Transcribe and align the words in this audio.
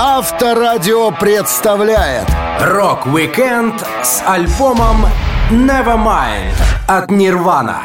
Авторадио 0.00 1.10
представляет 1.10 2.24
Рок-викенд 2.60 3.84
с 4.04 4.22
альбомом 4.24 5.04
Nevermind 5.50 6.54
от 6.86 7.10
Нирвана. 7.10 7.80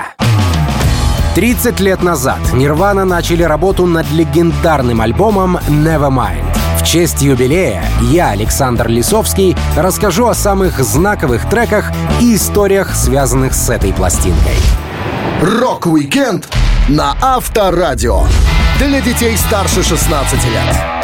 30 1.34 1.80
лет 1.80 2.04
назад 2.04 2.38
Нирвана 2.54 3.04
начали 3.04 3.42
работу 3.42 3.88
над 3.88 4.12
легендарным 4.12 5.02
альбомом 5.02 5.58
Nevermind. 5.68 6.46
В 6.78 6.86
честь 6.86 7.24
юбилея 7.24 7.84
я, 8.02 8.30
Александр 8.30 8.90
Лисовский, 8.90 9.58
расскажу 9.76 10.28
о 10.28 10.36
самых 10.36 10.78
знаковых 10.84 11.50
треках 11.50 11.92
и 12.22 12.36
историях, 12.36 12.94
связанных 12.94 13.56
с 13.56 13.72
этой 13.72 13.92
пластинкой. 13.92 14.58
Рок-викенд 15.42 16.48
на 16.90 17.16
Авторадио. 17.24 18.22
Для 18.78 19.02
детей 19.02 19.36
старше 19.36 19.82
16 19.82 20.34
лет. 20.46 21.03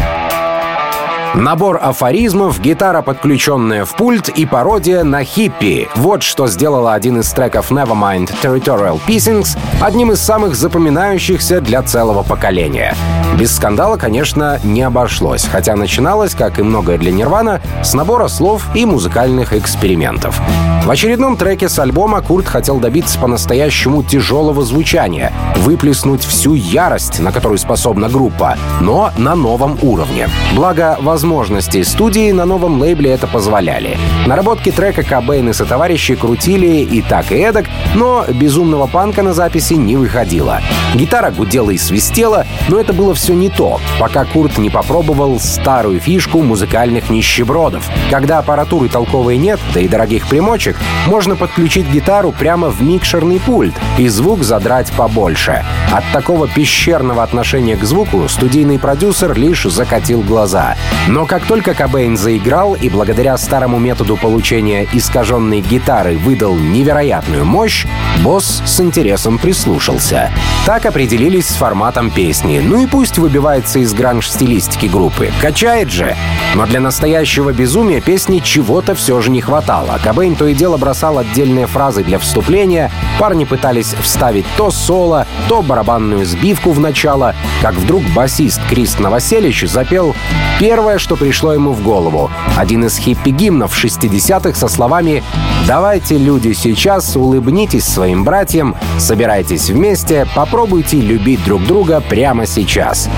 Набор 1.35 1.79
афоризмов, 1.81 2.59
гитара, 2.59 3.01
подключенная 3.01 3.85
в 3.85 3.95
пульт 3.95 4.29
и 4.29 4.45
пародия 4.45 5.03
на 5.03 5.23
хиппи. 5.23 5.87
Вот 5.95 6.23
что 6.23 6.47
сделала 6.47 6.93
один 6.93 7.19
из 7.19 7.31
треков 7.31 7.71
Nevermind 7.71 8.31
Territorial 8.41 8.99
Pissings 9.07 9.57
одним 9.79 10.11
из 10.11 10.19
самых 10.21 10.55
запоминающихся 10.55 11.61
для 11.61 11.83
целого 11.83 12.23
поколения. 12.23 12.95
Без 13.37 13.55
скандала, 13.55 13.95
конечно, 13.95 14.59
не 14.63 14.81
обошлось, 14.81 15.45
хотя 15.45 15.75
начиналось, 15.75 16.33
как 16.33 16.57
и 16.57 16.63
многое 16.63 16.97
для 16.97 17.11
Нирвана, 17.11 17.61
с 17.83 17.93
набора 17.93 18.27
слов 18.27 18.65
и 18.73 18.85
музыкальных 18.85 19.53
экспериментов. 19.53 20.41
В 20.83 20.89
очередном 20.91 21.37
треке 21.37 21.69
с 21.69 21.77
альбома 21.77 22.21
Курт 22.21 22.47
хотел 22.47 22.79
добиться 22.79 23.19
по-настоящему 23.19 24.01
тяжелого 24.01 24.63
звучания, 24.63 25.31
выплеснуть 25.57 26.23
всю 26.23 26.55
ярость, 26.55 27.19
на 27.19 27.31
которую 27.31 27.59
способна 27.59 28.09
группа, 28.09 28.57
но 28.81 29.11
на 29.17 29.35
новом 29.35 29.77
уровне. 29.83 30.27
Благо, 30.55 30.97
возможности 31.19 31.83
студии 31.83 32.31
на 32.31 32.45
новом 32.45 32.79
лейбле 32.79 33.11
это 33.11 33.27
позволяли. 33.27 33.97
Наработки 34.25 34.71
трека 34.71 35.03
Кобейн 35.03 35.49
и 35.49 35.53
сотоварищи 35.53 36.15
крутили 36.15 36.77
и 36.77 37.01
так 37.01 37.33
и 37.33 37.35
эдак, 37.35 37.65
но 37.93 38.23
безумного 38.29 38.87
панка 38.87 39.21
на 39.21 39.33
записи 39.33 39.73
не 39.73 39.97
выходило. 39.97 40.61
Гитара 40.95 41.29
гудела 41.31 41.71
и 41.71 41.77
свистела, 41.77 42.47
но 42.69 42.79
это 42.79 42.93
было 42.93 43.13
все 43.13 43.33
не 43.33 43.49
то, 43.49 43.81
пока 43.99 44.23
Курт 44.23 44.57
не 44.59 44.69
попробовал 44.69 45.41
старую 45.41 45.99
фишку 45.99 46.41
музыкальных 46.41 47.09
нищебродов. 47.09 47.83
Когда 48.09 48.39
аппаратуры 48.39 48.87
толковой 48.87 49.35
нет, 49.35 49.59
да 49.73 49.81
и 49.81 49.89
дорогих 49.89 50.25
примочек, 50.25 50.77
можно 51.05 51.35
подключить 51.35 51.89
гитару 51.89 52.31
прямо 52.31 52.69
в 52.69 52.81
микшерный 52.81 53.41
пульт 53.41 53.73
и 53.97 54.07
звук 54.07 54.43
задрать 54.43 54.89
побольше. 54.93 55.65
От 55.91 56.05
такого 56.13 56.47
пещерного 56.47 57.23
отношения 57.23 57.75
к 57.75 57.83
звуку 57.83 58.29
студийный 58.29 58.79
продюсер 58.79 59.37
лишь 59.37 59.63
закатил 59.63 60.21
глаза. 60.21 60.77
Но 61.09 61.25
как 61.25 61.43
только 61.47 61.73
Кобейн 61.73 62.15
заиграл 62.17 62.75
и 62.75 62.87
благодаря 62.87 63.35
старому 63.35 63.79
методу 63.79 64.15
получения 64.15 64.87
искаженной 64.93 65.59
гитары 65.59 66.15
выдал 66.17 66.55
невероятную 66.55 67.45
мощь, 67.45 67.87
босс 68.21 68.61
с 68.63 68.79
интересом 68.79 69.39
прислушался. 69.39 70.29
Так 70.67 70.85
определились 70.85 71.47
с 71.47 71.55
форматом 71.55 72.11
песни. 72.11 72.61
Ну 72.63 72.83
и 72.83 72.85
пусть 72.85 73.17
выбивается 73.17 73.79
из 73.79 73.91
гранж-стилистики 73.95 74.85
группы. 74.85 75.31
Качает 75.41 75.89
же. 75.89 76.15
Но 76.53 76.67
для 76.67 76.79
настоящего 76.79 77.53
безумия 77.53 78.01
песни 78.01 78.37
чего-то 78.37 78.93
все 78.93 79.19
же 79.19 79.31
не 79.31 79.41
хватало. 79.41 79.99
Кобейн 80.03 80.35
то 80.35 80.45
и 80.45 80.53
дело 80.53 80.77
бросал 80.77 81.17
отдельные 81.17 81.65
фразы 81.65 82.03
для 82.03 82.19
вступления, 82.19 82.91
парни 83.17 83.45
пытались 83.45 83.95
вставить 83.99 84.45
то 84.57 84.69
соло, 84.69 85.25
то 85.47 85.63
барабанную 85.63 86.23
сбивку 86.23 86.71
в 86.71 86.79
начало, 86.79 87.33
как 87.63 87.73
вдруг 87.73 88.03
басист 88.13 88.61
Крист 88.69 88.99
Новоселич 88.99 89.63
запел 89.63 90.15
первое, 90.59 90.98
что 90.99 91.15
пришло 91.15 91.53
ему 91.53 91.71
в 91.71 91.81
голову. 91.81 92.29
Один 92.57 92.85
из 92.85 92.97
хиппи-гимнов 92.97 93.71
60-х 93.73 94.53
со 94.57 94.67
словами 94.67 95.23
«Давайте, 95.67 96.17
люди, 96.17 96.53
сейчас 96.53 97.15
улыбнитесь 97.15 97.85
своим 97.85 98.23
братьям, 98.23 98.75
собирайтесь 98.97 99.69
вместе, 99.69 100.27
попробуйте 100.35 100.99
любить 100.99 101.43
друг 101.43 101.63
друга 101.65 102.01
прямо 102.01 102.45
сейчас». 102.45 103.09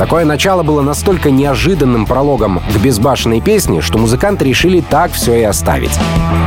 Такое 0.00 0.24
начало 0.24 0.62
было 0.62 0.80
настолько 0.80 1.30
неожиданным 1.30 2.06
прологом 2.06 2.62
к 2.72 2.76
безбашенной 2.78 3.42
песне, 3.42 3.82
что 3.82 3.98
музыканты 3.98 4.46
решили 4.46 4.80
так 4.80 5.12
все 5.12 5.34
и 5.34 5.42
оставить. 5.42 5.92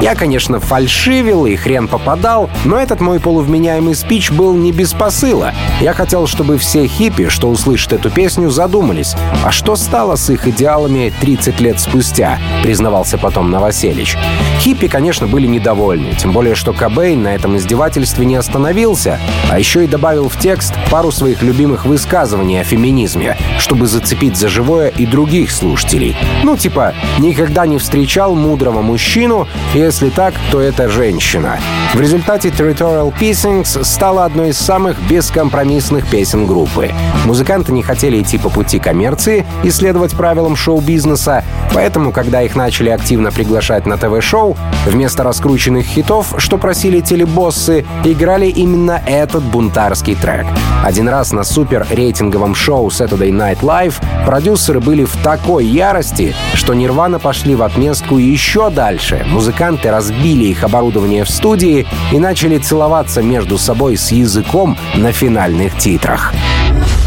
Я, 0.01 0.15
конечно, 0.15 0.59
фальшивил 0.59 1.45
и 1.45 1.55
хрен 1.55 1.87
попадал, 1.87 2.49
но 2.65 2.79
этот 2.79 2.99
мой 2.99 3.19
полувменяемый 3.19 3.93
спич 3.93 4.31
был 4.31 4.55
не 4.55 4.71
без 4.71 4.93
посыла. 4.93 5.53
Я 5.81 5.93
хотел, 5.93 6.25
чтобы 6.25 6.57
все 6.57 6.87
хиппи, 6.87 7.29
что 7.29 7.47
услышат 7.47 7.93
эту 7.93 8.09
песню, 8.09 8.49
задумались, 8.49 9.15
а 9.45 9.51
что 9.51 9.75
стало 9.75 10.15
с 10.15 10.31
их 10.31 10.47
идеалами 10.47 11.13
30 11.21 11.61
лет 11.61 11.79
спустя, 11.79 12.39
признавался 12.63 13.19
потом 13.19 13.51
Новоселич. 13.51 14.17
Хиппи, 14.61 14.87
конечно, 14.87 15.27
были 15.27 15.45
недовольны, 15.45 16.15
тем 16.17 16.31
более, 16.31 16.55
что 16.55 16.73
Кобейн 16.73 17.21
на 17.21 17.35
этом 17.35 17.55
издевательстве 17.57 18.25
не 18.25 18.35
остановился, 18.35 19.19
а 19.51 19.59
еще 19.59 19.83
и 19.83 19.87
добавил 19.87 20.27
в 20.27 20.39
текст 20.39 20.73
пару 20.89 21.11
своих 21.11 21.43
любимых 21.43 21.85
высказываний 21.85 22.59
о 22.59 22.63
феминизме, 22.63 23.37
чтобы 23.59 23.87
зацепить 23.87 24.37
за 24.37 24.49
живое 24.49 24.89
и 24.89 25.05
других 25.05 25.51
слушателей. 25.51 26.15
Ну, 26.43 26.57
типа, 26.57 26.93
никогда 27.19 27.65
не 27.65 27.77
встречал 27.77 28.35
мудрого 28.35 28.81
мужчину, 28.81 29.47
если 29.73 30.09
так, 30.09 30.33
то 30.51 30.59
это 30.59 30.89
женщина. 30.89 31.59
В 31.93 32.01
результате 32.01 32.49
Territorial 32.49 33.13
Pissings 33.17 33.83
стала 33.83 34.25
одной 34.25 34.49
из 34.49 34.57
самых 34.57 34.97
бескомпромиссных 35.07 36.07
песен 36.07 36.45
группы. 36.47 36.91
Музыканты 37.25 37.71
не 37.71 37.83
хотели 37.83 38.21
идти 38.21 38.37
по 38.37 38.49
пути 38.49 38.79
коммерции 38.79 39.45
и 39.63 39.71
следовать 39.71 40.11
правилам 40.13 40.55
шоу-бизнеса, 40.55 41.43
поэтому, 41.73 42.11
когда 42.11 42.41
их 42.41 42.55
начали 42.55 42.89
активно 42.89 43.31
приглашать 43.31 43.85
на 43.85 43.97
ТВ-шоу, 43.97 44.57
вместо 44.85 45.23
раскрученных 45.23 45.85
хитов, 45.85 46.33
что 46.37 46.57
просили 46.57 46.99
телебоссы, 46.99 47.85
играли 48.03 48.47
именно 48.47 49.01
этот 49.05 49.43
бунтарский 49.43 50.15
трек. 50.15 50.45
Один 50.83 51.09
раз 51.09 51.31
на 51.31 51.43
супер 51.43 51.85
рейтинговом 51.89 52.55
шоу 52.55 52.87
Saturday 52.87 53.31
Night 53.33 53.61
Live 53.61 53.95
продюсеры 54.25 54.79
были 54.79 55.03
в 55.03 55.15
такой 55.23 55.65
ярости, 55.65 56.35
что 56.53 56.73
Нирвана 56.73 57.19
пошли 57.19 57.55
в 57.55 57.63
отместку 57.63 58.17
еще 58.17 58.69
дальше. 58.69 59.25
Музыканты 59.27 59.91
разбили 59.91 60.45
их 60.45 60.63
оборудование 60.63 61.23
в 61.23 61.29
студии 61.29 61.85
и 62.11 62.19
начали 62.19 62.57
целоваться 62.57 63.21
между 63.21 63.57
собой 63.57 63.97
с 63.97 64.11
языком 64.11 64.77
на 64.95 65.11
финальных 65.11 65.77
титрах. 65.77 66.33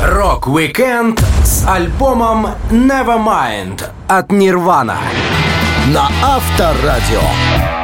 Рок-викенд 0.02 1.20
с 1.44 1.66
альбомом 1.66 2.48
Nevermind 2.70 3.82
от 4.08 4.30
Нирвана 4.30 4.98
на 5.86 6.08
Авторадио. 6.22 7.75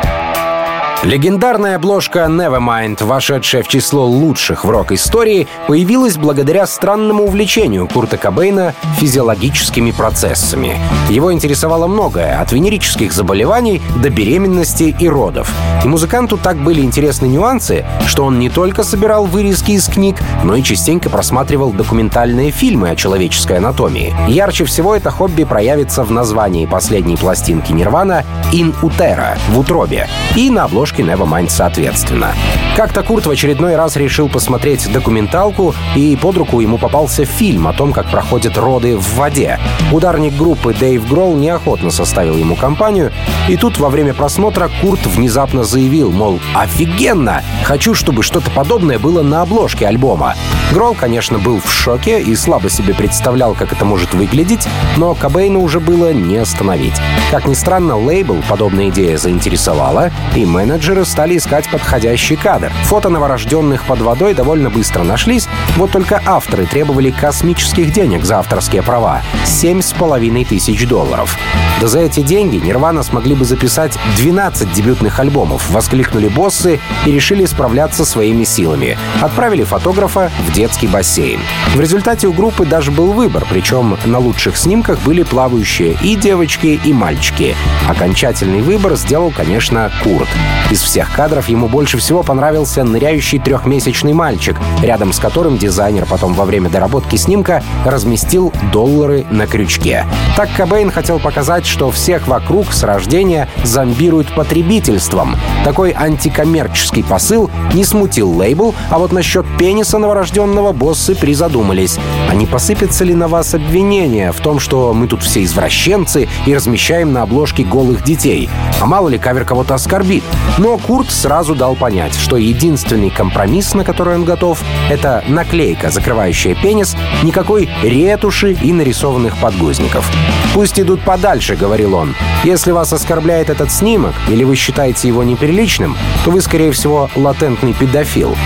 Легендарная 1.05 1.75
обложка 1.77 2.21
Nevermind, 2.29 3.05
вошедшая 3.05 3.65
в 3.65 3.69
число 3.69 4.07
лучших 4.07 4.65
в 4.65 4.71
рок-истории, 4.71 5.49
появилась 5.67 6.17
благодаря 6.17 6.65
странному 6.65 7.25
увлечению 7.25 7.89
Курта 7.89 8.17
Кобейна 8.17 8.73
физиологическими 8.99 9.91
процессами. 9.91 10.79
Его 11.11 11.33
интересовало 11.33 11.89
многое, 11.89 12.41
от 12.41 12.53
венерических 12.53 13.13
заболеваний 13.13 13.83
до 13.97 14.11
беременности 14.11 14.95
и 14.97 15.09
родов. 15.09 15.53
И 15.85 15.89
музыканту 15.89 16.39
так 16.39 16.57
были 16.59 16.83
интересны 16.83 17.27
нюансы, 17.27 17.85
что 18.07 18.25
он 18.25 18.39
не 18.39 18.49
только 18.49 18.85
собирал 18.85 19.25
вырезки 19.25 19.73
из 19.73 19.89
книг, 19.89 20.19
но 20.45 20.55
и 20.55 20.63
частенько 20.63 21.11
просматривал 21.11 21.73
документальные 21.73 22.53
фильмы 22.53 22.91
о 22.91 22.97
человеческой 22.97 23.57
анатомии. 23.59 24.15
Ярче 24.29 24.65
всего 24.65 24.95
это 24.95 25.11
хобби 25.11 25.43
проявится 25.43 26.05
в 26.05 26.13
названии 26.13 26.65
последней 26.65 27.17
пластинки 27.17 27.73
Нирвана 27.73 28.25
«In 28.53 28.73
Utero»— 28.83 29.37
«В 29.49 29.59
утробе» 29.59 30.07
и 30.37 30.49
на 30.49 30.65
обложке 30.65 30.92
обложки 30.93 31.03
Nevermind 31.03 31.49
соответственно. 31.49 32.35
Как-то 32.77 33.03
Курт 33.03 33.27
в 33.27 33.31
очередной 33.31 33.77
раз 33.77 33.97
решил 33.97 34.29
посмотреть 34.29 34.91
документалку, 34.93 35.75
и 35.95 36.17
под 36.17 36.37
руку 36.37 36.61
ему 36.61 36.79
попался 36.79 37.25
фильм 37.25 37.67
о 37.69 37.73
том, 37.73 37.93
как 37.93 38.11
проходят 38.11 38.57
роды 38.57 38.97
в 38.97 39.17
воде. 39.17 39.59
Ударник 39.93 40.35
группы 40.37 40.75
Дэйв 40.75 41.07
Гролл 41.09 41.37
неохотно 41.37 41.91
составил 41.91 42.37
ему 42.37 42.57
компанию, 42.57 43.13
и 43.49 43.57
тут 43.57 43.79
во 43.79 43.91
время 43.91 44.15
просмотра 44.15 44.71
Курт 44.81 45.05
внезапно 45.07 45.65
заявил, 45.65 46.11
мол, 46.11 46.41
офигенно! 46.55 47.43
Хочу, 47.65 47.95
чтобы 47.95 48.23
что-то 48.23 48.51
подобное 48.51 48.99
было 48.99 49.23
на 49.23 49.43
обложке 49.43 49.87
альбома. 49.87 50.35
Гролл, 50.73 50.95
конечно, 50.95 51.39
был 51.39 51.61
в 51.61 51.71
шоке 51.71 52.21
и 52.21 52.35
слабо 52.35 52.71
себе 52.71 52.95
представлял, 52.95 53.55
как 53.55 53.73
это 53.73 53.85
может 53.85 54.15
выглядеть, 54.15 54.67
но 54.97 55.15
Кобейна 55.15 55.59
уже 55.59 55.81
было 55.81 56.13
не 56.13 56.39
остановить. 56.39 56.95
Как 57.31 57.47
ни 57.47 57.55
странно, 57.55 57.97
лейбл 57.97 58.43
подобная 58.49 58.89
идея 58.89 59.19
заинтересовала, 59.19 60.11
и 60.35 60.47
менеджер 60.47 60.82
менеджеры 60.83 61.05
стали 61.05 61.37
искать 61.37 61.71
подходящий 61.71 62.35
кадр. 62.35 62.73
Фото 62.87 63.09
новорожденных 63.09 63.85
под 63.85 64.01
водой 64.01 64.35
довольно 64.35 64.69
быстро 64.69 65.05
нашлись, 65.05 65.47
вот 65.77 65.93
только 65.93 66.21
авторы 66.27 66.67
требовали 66.67 67.13
космических 67.13 67.93
денег 67.93 68.25
за 68.25 68.41
авторские 68.41 68.83
права— 68.83 69.23
семь 69.47 69.81
с 69.81 69.93
половиной 69.93 70.45
тысяч 70.45 70.89
долларов. 70.89 71.39
Да 71.81 71.87
за 71.87 72.01
эти 72.01 72.21
деньги 72.21 72.57
Нирвана 72.57 73.05
смогли 73.05 73.37
бы 73.37 73.45
записать 73.45 73.97
12 74.17 74.73
дебютных 74.73 75.21
альбомов, 75.21 75.71
воскликнули 75.71 76.27
боссы 76.27 76.81
и 77.07 77.13
решили 77.13 77.45
справляться 77.45 78.05
своими 78.05 78.43
силами. 78.43 78.99
Отправили 79.21 79.63
фотографа 79.63 80.33
в 80.49 80.53
детский 80.53 80.89
бассейн. 80.89 81.41
В 81.75 81.81
результате 81.81 82.27
у 82.27 82.33
группы 82.33 82.67
даже 82.67 82.91
был 82.91 83.13
выбор, 83.13 83.47
причем 83.49 83.97
на 84.05 84.19
лучших 84.19 84.57
снимках 84.57 85.01
были 85.03 85.23
плавающие 85.23 85.97
и 86.03 86.17
девочки, 86.17 86.81
и 86.85 86.93
мальчики. 86.93 87.55
Окончательный 87.89 88.63
выбор 88.63 88.97
сделал, 88.97 89.31
конечно, 89.31 89.93
Курт. 90.03 90.29
Из 90.73 90.81
всех 90.81 91.13
кадров 91.13 91.51
ему 91.51 91.69
больше 91.69 91.99
всего 91.99 92.23
понравился 92.23 92.83
ныряющий 92.83 93.39
трехмесячный 93.39 94.15
мальчик, 94.15 94.57
рядом 94.81 95.13
с 95.13 95.19
которым 95.19 95.59
дизайнер 95.59 96.07
потом 96.07 96.33
во 96.33 96.47
время 96.47 96.71
доработки 96.71 97.17
снимка 97.17 97.63
разместил 97.85 98.55
доллары 98.73 99.27
на 99.31 99.47
крючке. 99.47 100.07
Так 100.35 100.49
Кобейн 100.57 100.91
хотел 100.91 101.19
показать, 101.21 101.67
что 101.67 101.91
всех 101.91 102.27
вокруг 102.27 102.73
с 102.73 102.85
рождения 102.85 103.51
зомбируют 103.65 104.35
потребительством. 104.35 105.37
Такой 105.63 105.93
антикоммерческий 105.93 107.05
посыл 107.05 107.51
не 107.75 107.85
смутил 107.85 108.31
лейбл, 108.31 108.75
а 108.89 108.99
вот 108.99 109.13
насчет 109.13 109.45
пениса 109.59 109.99
новорожденного 109.99 110.73
боссы 110.73 111.15
призадумались. 111.15 111.99
А 112.31 112.35
не 112.35 112.47
посыпятся 112.47 113.05
ли 113.05 113.13
на 113.13 113.29
вас 113.29 113.53
обвинения 113.53 114.33
в 114.33 114.41
том, 114.41 114.59
что 114.59 114.95
мы 114.95 115.07
тут 115.07 115.23
все 115.23 115.45
извращенцы 115.45 116.31
и 116.47 116.55
размещаем 116.55 117.13
на 117.13 117.25
обложке 117.25 117.63
голых 117.63 118.03
детей? 118.03 118.49
А 118.81 118.87
мало 118.87 119.11
ли 119.11 119.19
кавер 119.19 119.45
кого-то 119.45 119.75
оскорбит. 119.75 120.25
Но 120.63 120.79
Курт 120.79 121.11
сразу 121.11 121.57
дал 121.57 121.75
понять, 121.75 122.15
что 122.15 122.37
единственный 122.37 123.11
компромисс, 123.11 123.75
на 123.75 123.83
который 123.83 124.15
он 124.15 124.25
готов, 124.25 124.63
это 124.89 125.25
наклейка, 125.27 125.91
закрывающая 125.91 126.55
пенис, 126.55 126.97
никакой 127.25 127.69
ретуши 127.83 128.53
и 128.53 128.73
нарисованных 128.73 129.37
подгузников. 129.39 130.09
«Пусть 130.55 130.79
идут 130.79 131.03
подальше»,— 131.03 131.57
говорил 131.61 131.97
он. 131.97 132.15
«Если 132.45 132.71
вас 132.71 132.93
оскорбляет 132.93 133.51
этот 133.51 133.73
снимок, 133.73 134.15
или 134.29 134.45
вы 134.45 134.55
считаете 134.55 135.09
его 135.09 135.25
неприличным, 135.25 135.97
то 136.25 136.31
вы, 136.31 136.41
скорее 136.41 136.71
всего, 136.71 137.11
латентный 137.17 137.73
педофил. 137.73 138.37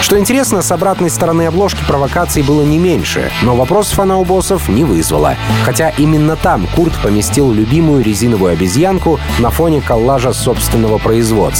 Что 0.00 0.18
интересно, 0.18 0.62
с 0.62 0.70
обратной 0.70 1.10
стороны 1.10 1.46
обложки 1.46 1.82
провокаций 1.86 2.42
было 2.42 2.62
не 2.62 2.78
меньше, 2.78 3.30
но 3.42 3.56
вопросов 3.56 3.98
она 3.98 4.18
у 4.18 4.24
боссов 4.24 4.68
не 4.68 4.84
вызвала. 4.84 5.36
Хотя 5.64 5.90
именно 5.90 6.36
там 6.36 6.66
Курт 6.76 6.92
поместил 7.02 7.52
любимую 7.52 8.04
резиновую 8.04 8.52
обезьянку 8.52 9.18
на 9.40 9.50
фоне 9.50 9.80
коллажа 9.80 10.32
собственного 10.32 10.98
производства. 10.98 11.55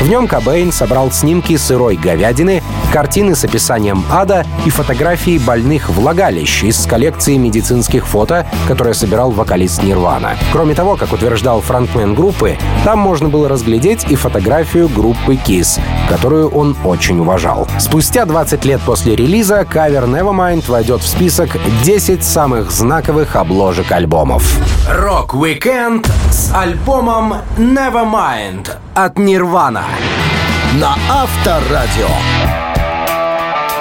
В 0.00 0.08
нем 0.08 0.28
Кобейн 0.28 0.72
собрал 0.72 1.10
снимки 1.10 1.56
сырой 1.56 1.96
говядины, 1.96 2.62
картины 2.92 3.34
с 3.34 3.44
описанием 3.44 4.04
ада 4.10 4.46
и 4.64 4.70
фотографии 4.70 5.38
больных 5.38 5.88
влагалищ 5.90 6.64
из 6.64 6.86
коллекции 6.86 7.36
медицинских 7.36 8.06
фото, 8.06 8.46
которые 8.68 8.94
собирал 8.94 9.30
вокалист 9.30 9.82
Нирвана. 9.82 10.36
Кроме 10.52 10.74
того, 10.74 10.96
как 10.96 11.12
утверждал 11.12 11.60
фронтмен 11.60 12.14
группы, 12.14 12.56
там 12.84 12.98
можно 12.98 13.28
было 13.28 13.48
разглядеть 13.48 14.04
и 14.10 14.14
фотографию 14.14 14.88
группы 14.88 15.34
Kiss, 15.34 15.80
которую 16.08 16.48
он 16.48 16.76
очень 16.84 17.18
уважал. 17.18 17.66
Спустя 17.78 18.24
20 18.24 18.64
лет 18.64 18.80
после 18.82 19.16
релиза 19.16 19.64
кавер 19.64 20.04
Nevermind 20.04 20.70
войдет 20.70 21.02
в 21.02 21.08
список 21.08 21.56
10 21.82 22.24
самых 22.24 22.70
знаковых 22.70 23.36
обложек 23.36 23.90
альбомов. 23.92 24.58
Рок-викенд 24.88 26.06
с 26.30 26.52
альбомом 26.54 27.34
Nevermind 27.56 28.68
от 28.94 29.18
Nirvana 29.18 29.84
на 30.78 30.94
Авторадио. 31.08 32.41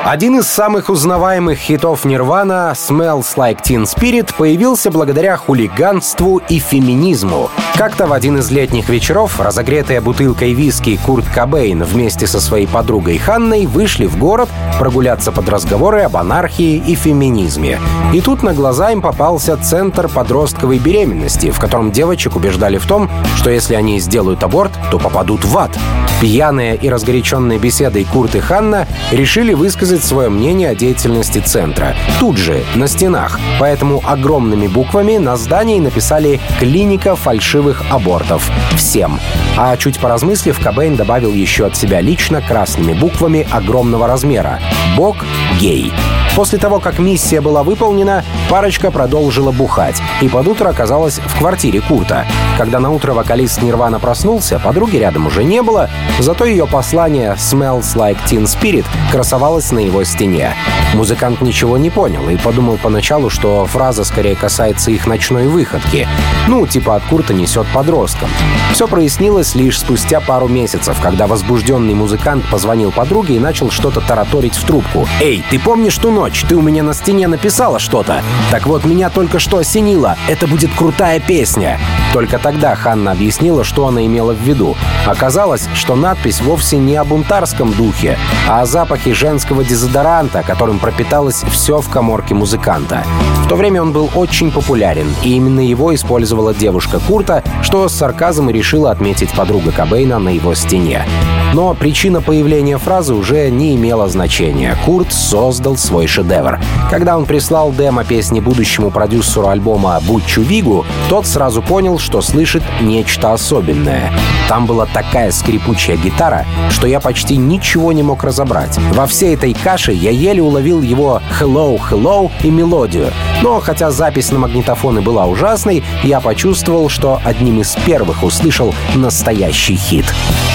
Один 0.04 0.40
из 0.40 0.48
самых 0.48 0.90
узнаваемых 0.90 1.60
хитов 1.60 2.06
Нирвана 2.06 2.74
«Smells 2.76 3.36
Like 3.38 3.62
Teen 3.62 3.84
Spirit» 3.84 4.34
появился 4.36 4.90
благодаря 4.90 5.38
хулиганству 5.38 6.42
и 6.50 6.58
феминизму. 6.58 7.52
Как-то 7.76 8.08
в 8.08 8.14
один 8.14 8.40
из 8.40 8.50
летних 8.50 8.90
вечеров, 8.90 9.40
разогретая 9.40 10.02
бутылкой 10.02 10.54
виски 10.54 11.00
Курт 11.06 11.26
Кобейн 11.28 11.84
вместе 11.84 12.26
со 12.26 12.42
своей 12.42 12.66
подругой 12.66 13.20
Ханной 13.20 13.68
вышли 13.68 14.08
в 14.08 14.18
город 14.18 14.50
прогуляться 14.80 15.32
под 15.32 15.48
разговоры 15.50 16.02
об 16.02 16.18
анархии 16.18 16.78
и 16.78 16.96
феминизме. 16.96 17.80
И 18.12 18.22
тут 18.22 18.42
на 18.42 18.56
глаза 18.56 18.92
им 18.92 19.04
попался 19.04 19.56
центр 19.56 20.08
подростковой 20.08 20.80
беременности, 20.80 21.52
в 21.52 21.60
котором 21.60 21.92
девочек 21.92 22.36
убеждали 22.36 22.80
в 22.80 22.88
том, 22.88 23.08
что 23.36 23.52
если 23.52 23.76
они 23.76 24.00
сделают 24.00 24.44
аборт, 24.44 24.72
то 24.90 24.98
попадут 24.98 25.46
в 25.46 25.56
ад. 25.58 25.78
Пьяные 26.20 26.76
и 26.76 26.90
разгоряченные 26.90 27.58
беседой 27.58 28.04
Курт 28.04 28.36
и 28.36 28.40
Ханна 28.40 28.88
решили 29.12 29.54
высказать 29.54 29.91
свое 30.00 30.30
мнение 30.30 30.70
о 30.70 30.76
деятельности 30.76 31.40
центра. 31.40 31.96
Тут 32.20 32.38
же, 32.38 32.64
на 32.76 32.88
стенах. 32.88 33.40
Поэтому 33.60 34.02
огромными 34.06 34.68
буквами 34.68 35.18
на 35.18 35.36
здании 35.36 35.80
написали 35.80 36.40
«Клиника 36.60 37.16
фальшивых 37.16 37.84
абортов». 37.90 38.50
Всем. 38.76 39.20
А 39.58 39.76
чуть 39.78 40.00
поразмыслив, 40.00 40.60
Кобейн 40.60 40.96
добавил 40.96 41.34
еще 41.34 41.66
от 41.66 41.76
себя 41.76 42.00
лично 42.00 42.42
красными 42.42 42.94
буквами 42.94 43.48
огромного 43.52 44.08
размера 44.08 44.60
«Бог 44.96 45.18
гей». 45.60 45.92
После 46.36 46.58
того, 46.58 46.80
как 46.80 46.98
миссия 46.98 47.42
была 47.42 47.62
выполнена, 47.62 48.24
парочка 48.50 48.90
продолжила 48.90 49.52
бухать 49.52 50.02
и 50.22 50.30
под 50.30 50.48
утро 50.48 50.70
оказалась 50.70 51.20
в 51.20 51.38
квартире 51.38 51.82
Курта. 51.82 52.26
Когда 52.58 52.80
на 52.80 52.90
утро 52.90 53.14
вокалист 53.14 53.62
Нирвана 53.62 54.00
проснулся, 54.00 54.58
подруги 54.58 54.96
рядом 54.96 55.28
уже 55.28 55.44
не 55.44 55.62
было, 55.62 55.90
зато 56.20 56.46
ее 56.46 56.68
послание 56.68 57.36
«Smells 57.38 57.96
like 57.96 58.18
Teen 58.26 58.44
Spirit» 58.44 58.86
красовалось 59.12 59.72
на 59.72 59.80
его 59.86 60.04
стене. 60.04 60.56
Музыкант 60.94 61.42
ничего 61.42 61.78
не 61.78 61.90
понял 61.90 62.28
и 62.30 62.38
подумал 62.38 62.78
поначалу, 62.78 63.30
что 63.30 63.66
фраза 63.66 64.04
скорее 64.04 64.36
касается 64.36 64.92
их 64.92 65.08
ночной 65.08 65.48
выходки. 65.48 66.08
Ну, 66.48 66.68
типа 66.68 66.96
от 66.96 67.04
Курта 67.04 67.34
несет 67.34 67.68
подросткам. 67.74 68.30
Все 68.74 68.88
прояснилось 68.88 69.56
лишь 69.56 69.80
спустя 69.80 70.20
пару 70.20 70.48
месяцев, 70.48 70.98
когда 71.02 71.28
возбужденный 71.28 71.94
музыкант 71.94 72.46
позвонил 72.50 72.92
подруге 72.92 73.36
и 73.36 73.40
начал 73.40 73.70
что-то 73.72 74.02
тараторить 74.02 74.56
в 74.56 74.66
трубку. 74.66 75.08
«Эй, 75.22 75.44
ты 75.50 75.60
помнишь 75.60 75.98
ту 75.98 76.12
ночь? 76.12 76.44
Ты 76.48 76.56
у 76.56 76.62
меня 76.62 76.84
на 76.84 76.94
стене 76.94 77.28
написала 77.28 77.80
что-то. 77.80 78.24
Так 78.50 78.68
вот, 78.68 78.86
меня 78.86 79.10
только 79.10 79.40
что 79.40 79.58
осенило. 79.58 80.18
Это 80.28 80.48
будет 80.48 80.74
крутая 80.74 81.20
песня». 81.20 81.80
Только 82.14 82.40
тогда 82.40 82.76
Ханна 82.76 83.12
объяснила, 83.12 83.64
что 83.64 83.88
она 83.88 84.06
имела 84.06 84.34
в 84.34 84.42
виду. 84.42 84.76
Оказалось, 85.06 85.68
что 85.74 85.96
надпись 85.96 86.42
вовсе 86.42 86.78
не 86.78 86.96
о 86.96 87.06
бунтарском 87.06 87.72
духе, 87.72 88.18
а 88.50 88.62
о 88.62 88.66
запахе 88.66 89.14
женского 89.14 89.64
дезодоранта, 89.72 90.44
которым 90.44 90.80
пропиталось 90.80 91.46
все 91.50 91.80
в 91.80 91.88
коморке 91.88 92.36
музыканта. 92.36 93.06
В 93.46 93.48
то 93.48 93.56
время 93.56 93.82
он 93.82 93.94
был 93.94 94.10
очень 94.16 94.52
популярен, 94.52 95.08
и 95.24 95.38
именно 95.38 95.62
его 95.62 95.96
использовала 95.96 96.54
девушка 96.54 97.00
Курта, 97.00 97.42
что 97.62 97.88
с 97.88 97.94
сарказмом 97.94 98.50
решила 98.50 98.92
отметить 98.92 99.32
подруга 99.32 99.72
Кобейна 99.72 100.20
на 100.20 100.28
его 100.28 100.56
стене. 100.56 101.06
Но 101.54 101.74
причина 101.74 102.22
появления 102.22 102.78
фразы 102.78 103.14
уже 103.14 103.50
не 103.50 103.76
имела 103.76 104.08
значения. 104.10 104.76
Курт 104.86 105.12
создал 105.12 105.78
свой 105.78 106.08
шедевр. 106.08 106.60
Когда 106.90 107.18
он 107.18 107.26
прислал 107.26 107.72
демо 107.72 108.04
песни 108.04 108.40
будущему 108.40 108.90
продюсеру 108.90 109.48
альбома 109.48 110.00
Бутчу 110.06 110.42
Вигу, 110.42 110.86
тот 111.10 111.26
сразу 111.26 111.62
понял, 111.62 112.00
что 112.00 112.22
слышит 112.22 112.64
нечто 112.82 113.34
особенное. 113.34 114.12
Там 114.48 114.66
была 114.66 114.86
такая 114.86 115.32
скрипучая 115.32 115.98
гитара, 115.98 116.46
что 116.70 116.88
я 116.88 117.00
почти 117.00 117.38
ничего 117.38 117.92
не 117.92 118.04
мог 118.04 118.24
разобрать. 118.24 118.78
Во 118.94 119.06
всей 119.06 119.36
этой 119.36 119.54
каше 119.64 119.94
я 119.94 120.12
еле 120.12 120.42
уловил 120.42 120.82
его 120.82 121.22
«Hello, 121.40 121.80
hello» 121.90 122.32
и 122.44 122.50
мелодию. 122.50 123.12
Но 123.42 123.60
хотя 123.60 123.92
запись 123.92 124.32
на 124.32 124.40
магнитофоны 124.40 125.02
была 125.02 125.26
ужасной, 125.26 125.84
я 126.04 126.20
почувствовал, 126.20 126.90
что 126.90 127.20
одним 127.24 127.62
из 127.62 127.76
первых 127.86 128.24
услышал 128.24 128.74
настоящий 128.96 129.76
хит. 129.76 130.06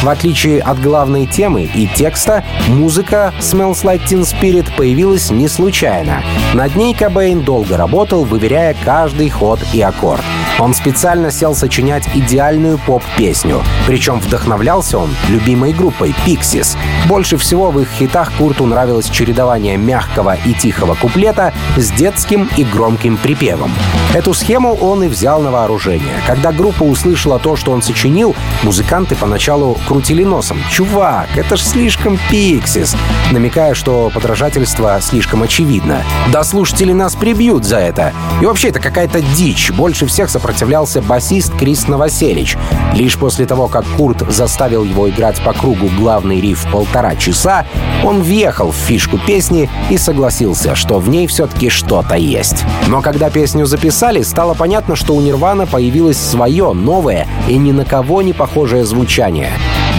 В 0.03 0.09
отличие 0.09 0.61
от 0.61 0.81
главной 0.81 1.27
темы 1.27 1.65
и 1.75 1.87
текста, 1.87 2.45
музыка 2.69 3.33
«Smells 3.41 3.83
Like 3.83 4.07
Teen 4.07 4.23
Spirit» 4.23 4.67
появилась 4.77 5.31
не 5.31 5.49
случайно. 5.49 6.23
Над 6.55 6.77
ней 6.77 6.95
Кобейн 6.95 7.43
долго 7.43 7.77
работал, 7.77 8.25
выверяя 8.25 8.77
каждый 8.85 9.31
ход 9.31 9.61
и 9.73 9.81
аккорд. 9.81 10.23
Он 10.59 10.73
специально 10.73 11.31
сел 11.31 11.55
сочинять 11.55 12.09
идеальную 12.15 12.79
поп-песню. 12.79 13.63
Причем 13.87 14.21
вдохновлялся 14.21 14.99
он 14.99 15.11
любимой 15.29 15.73
группой 15.73 16.15
Pixies. 16.27 16.77
Больше 17.07 17.37
всего 17.37 17.71
в 17.71 17.79
их 17.81 17.89
хитах 17.91 18.33
Курту 18.33 18.65
нравилось 18.65 19.11
чередование 19.11 19.77
мягкого 19.77 20.35
и 20.35 20.55
тихого 20.55 20.95
куплета 20.95 21.53
с 21.77 21.91
детским 21.91 22.49
и 22.57 22.65
громким 22.65 23.17
припевом. 23.19 23.71
Эту 24.15 24.33
схему 24.33 24.75
он 24.75 25.05
и 25.05 25.09
взял 25.09 25.43
на 25.43 25.51
вооружение. 25.51 26.23
Когда 26.27 26.53
группа 26.53 26.85
услышала 26.85 27.39
то, 27.39 27.57
что 27.57 27.73
он 27.73 27.83
сочинил, 27.83 28.35
музыканты 28.63 29.15
поначалу 29.15 29.79
крутили 29.87 30.25
носом. 30.25 30.59
«Чувак, 30.71 31.29
это 31.37 31.57
ж 31.57 31.61
слишком 31.61 32.19
пиксис!» 32.31 32.97
намекая, 33.33 33.75
что 33.75 34.11
подражательство 34.15 34.99
слишком 35.01 35.43
очевидно. 35.43 36.03
«Да 36.33 36.45
слушатели 36.45 36.93
нас 36.93 37.15
прибьют 37.15 37.65
за 37.65 37.79
это!» 37.79 38.13
И 38.41 38.47
вообще, 38.47 38.69
это 38.69 38.81
какая-то 38.81 39.21
дичь. 39.21 39.71
Больше 39.71 40.07
всех 40.07 40.31
сопротивлялся 40.47 41.03
басист 41.03 41.53
Крис 41.59 41.89
Новоселич. 41.89 42.57
Лишь 42.95 43.19
после 43.19 43.47
того, 43.47 43.67
как 43.67 43.85
Курт 43.97 44.23
заставил 44.31 44.85
его 44.85 45.11
играть 45.11 45.43
по 45.43 45.53
кругу 45.53 45.91
главный 45.99 46.41
риф 46.41 46.69
полтора 46.71 47.17
часа, 47.17 47.67
он 48.05 48.23
въехал 48.23 48.71
в 48.71 48.77
фишку 48.77 49.19
песни 49.19 49.69
и 49.91 49.99
согласился, 49.99 50.77
что 50.77 51.01
в 51.01 51.09
ней 51.09 51.27
все-таки 51.27 51.69
что-то 51.69 52.15
есть. 52.15 52.65
Но 52.87 53.03
когда 53.03 53.29
песню 53.29 53.67
записали, 53.67 54.23
стало 54.23 54.55
понятно, 54.55 54.95
что 54.95 55.17
у 55.17 55.21
Нирвана 55.21 55.67
появилось 55.67 56.19
свое, 56.19 56.73
новое 56.73 57.27
и 57.49 57.57
ни 57.57 57.73
на 57.73 57.85
кого 57.85 58.23
не 58.23 58.33
похожее 58.33 58.85
звучание. 58.85 59.51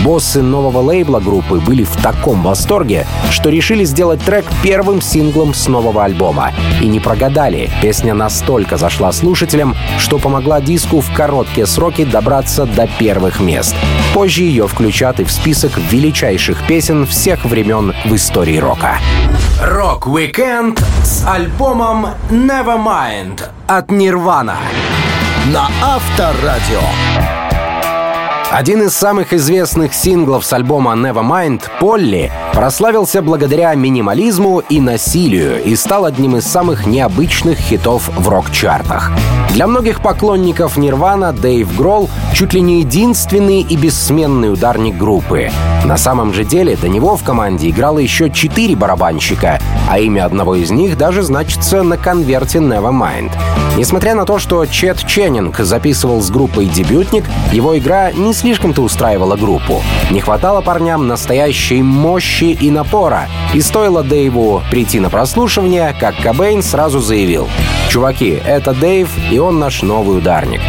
Боссы 0.04 0.42
нового 0.42 0.80
лейбла 0.80 1.20
группы 1.20 1.60
были 1.60 1.84
в 1.84 1.96
таком 1.98 2.42
восторге, 2.42 3.06
что 3.30 3.50
решили 3.50 3.84
сделать 3.84 4.22
трек 4.22 4.46
первым 4.63 5.01
синглом 5.01 5.54
с 5.54 5.68
нового 5.68 6.04
альбома. 6.04 6.51
И 6.82 6.88
не 6.88 7.00
прогадали. 7.00 7.70
Песня 7.82 8.13
настолько 8.13 8.77
зашла 8.77 9.12
слушателям, 9.12 9.75
что 9.98 10.18
помогла 10.18 10.62
диску 10.62 11.01
в 11.01 11.13
короткие 11.13 11.66
сроки 11.66 12.06
добраться 12.06 12.66
до 12.66 12.88
первых 13.00 13.39
мест. 13.39 13.75
Позже 14.13 14.44
ее 14.44 14.68
включат 14.68 15.20
и 15.20 15.24
в 15.24 15.32
список 15.32 15.77
величайших 15.77 16.66
песен 16.68 17.06
всех 17.06 17.46
времен 17.46 17.94
в 18.06 18.16
истории 18.16 18.58
рока. 18.58 19.00
Рок-викенд 19.62 20.80
с 21.04 21.25
альбомом 21.27 22.08
Nevermind 22.30 23.42
от 23.68 23.92
Нирвана 23.92 24.58
на 25.48 25.70
Авторадио. 25.82 27.37
Один 28.51 28.82
из 28.84 28.94
самых 28.94 29.34
известных 29.34 29.94
синглов 29.94 30.46
с 30.46 30.54
альбома 30.54 30.94
Nevermind, 30.94 31.63
«Полли», 31.82 32.32
прославился 32.54 33.22
благодаря 33.22 33.75
минимализму 33.75 34.60
и 34.60 34.80
насилию 34.80 35.62
и 35.62 35.75
стал 35.75 36.06
одним 36.06 36.38
из 36.38 36.46
самых 36.46 36.86
необычных 36.86 37.58
хитов 37.58 38.08
в 38.08 38.30
рок-чартах. 38.30 39.12
Для 39.51 39.66
многих 39.68 40.01
поклонников 40.01 40.77
Нирвана 40.77 41.34
Дэйв 41.34 41.75
Гролл 41.75 42.10
чуть 42.34 42.54
ли 42.54 42.62
не 42.62 42.82
единственный 42.82 43.62
и 43.62 43.75
бессменный 43.75 44.54
ударник 44.54 44.98
группы. 44.98 45.50
На 45.86 45.98
самом 45.98 46.34
же 46.34 46.44
деле 46.44 46.75
до 46.75 46.88
него 46.88 47.16
в 47.16 47.24
команде 47.24 47.70
играло 47.70 48.00
еще 48.00 48.30
четыре 48.30 48.75
барабанщика, 48.75 49.60
а 49.89 50.00
имя 50.00 50.25
одного 50.25 50.56
из 50.56 50.70
них 50.70 50.98
даже 50.98 51.24
значится 51.24 51.82
на 51.82 51.98
конверте 51.98 52.60
Nevermind. 52.60 53.32
Несмотря 53.77 54.16
на 54.16 54.25
то, 54.25 54.39
что 54.39 54.66
Чет 54.66 55.06
Ченнинг 55.06 55.60
записывал 55.60 56.22
с 56.22 56.32
группой 56.32 56.66
дебютник, 56.66 57.25
его 57.51 57.77
игра 57.77 58.12
не 58.12 58.34
слишком-то 58.34 58.82
устраивала 58.82 59.36
группу. 59.36 59.84
Не 60.10 60.20
хватало 60.20 60.62
парням 60.62 61.08
настоящей 61.08 61.84
мощи 61.84 62.58
и 62.60 62.72
напора. 62.72 63.27
И 63.54 63.62
стоило 63.62 64.04
Дэйву 64.04 64.63
прийти 64.72 65.00
на 65.00 65.10
прослушивание, 65.10 65.96
как 66.00 66.16
Кобейн 66.18 66.63
сразу 66.63 67.00
заявил 67.00 67.48
«Чуваки, 67.89 68.42
это 68.46 68.74
Дэйв, 68.74 69.10
и 69.32 69.37
он 69.39 69.60
наш 69.60 69.82
новый 69.82 70.17
ударник». 70.17 70.62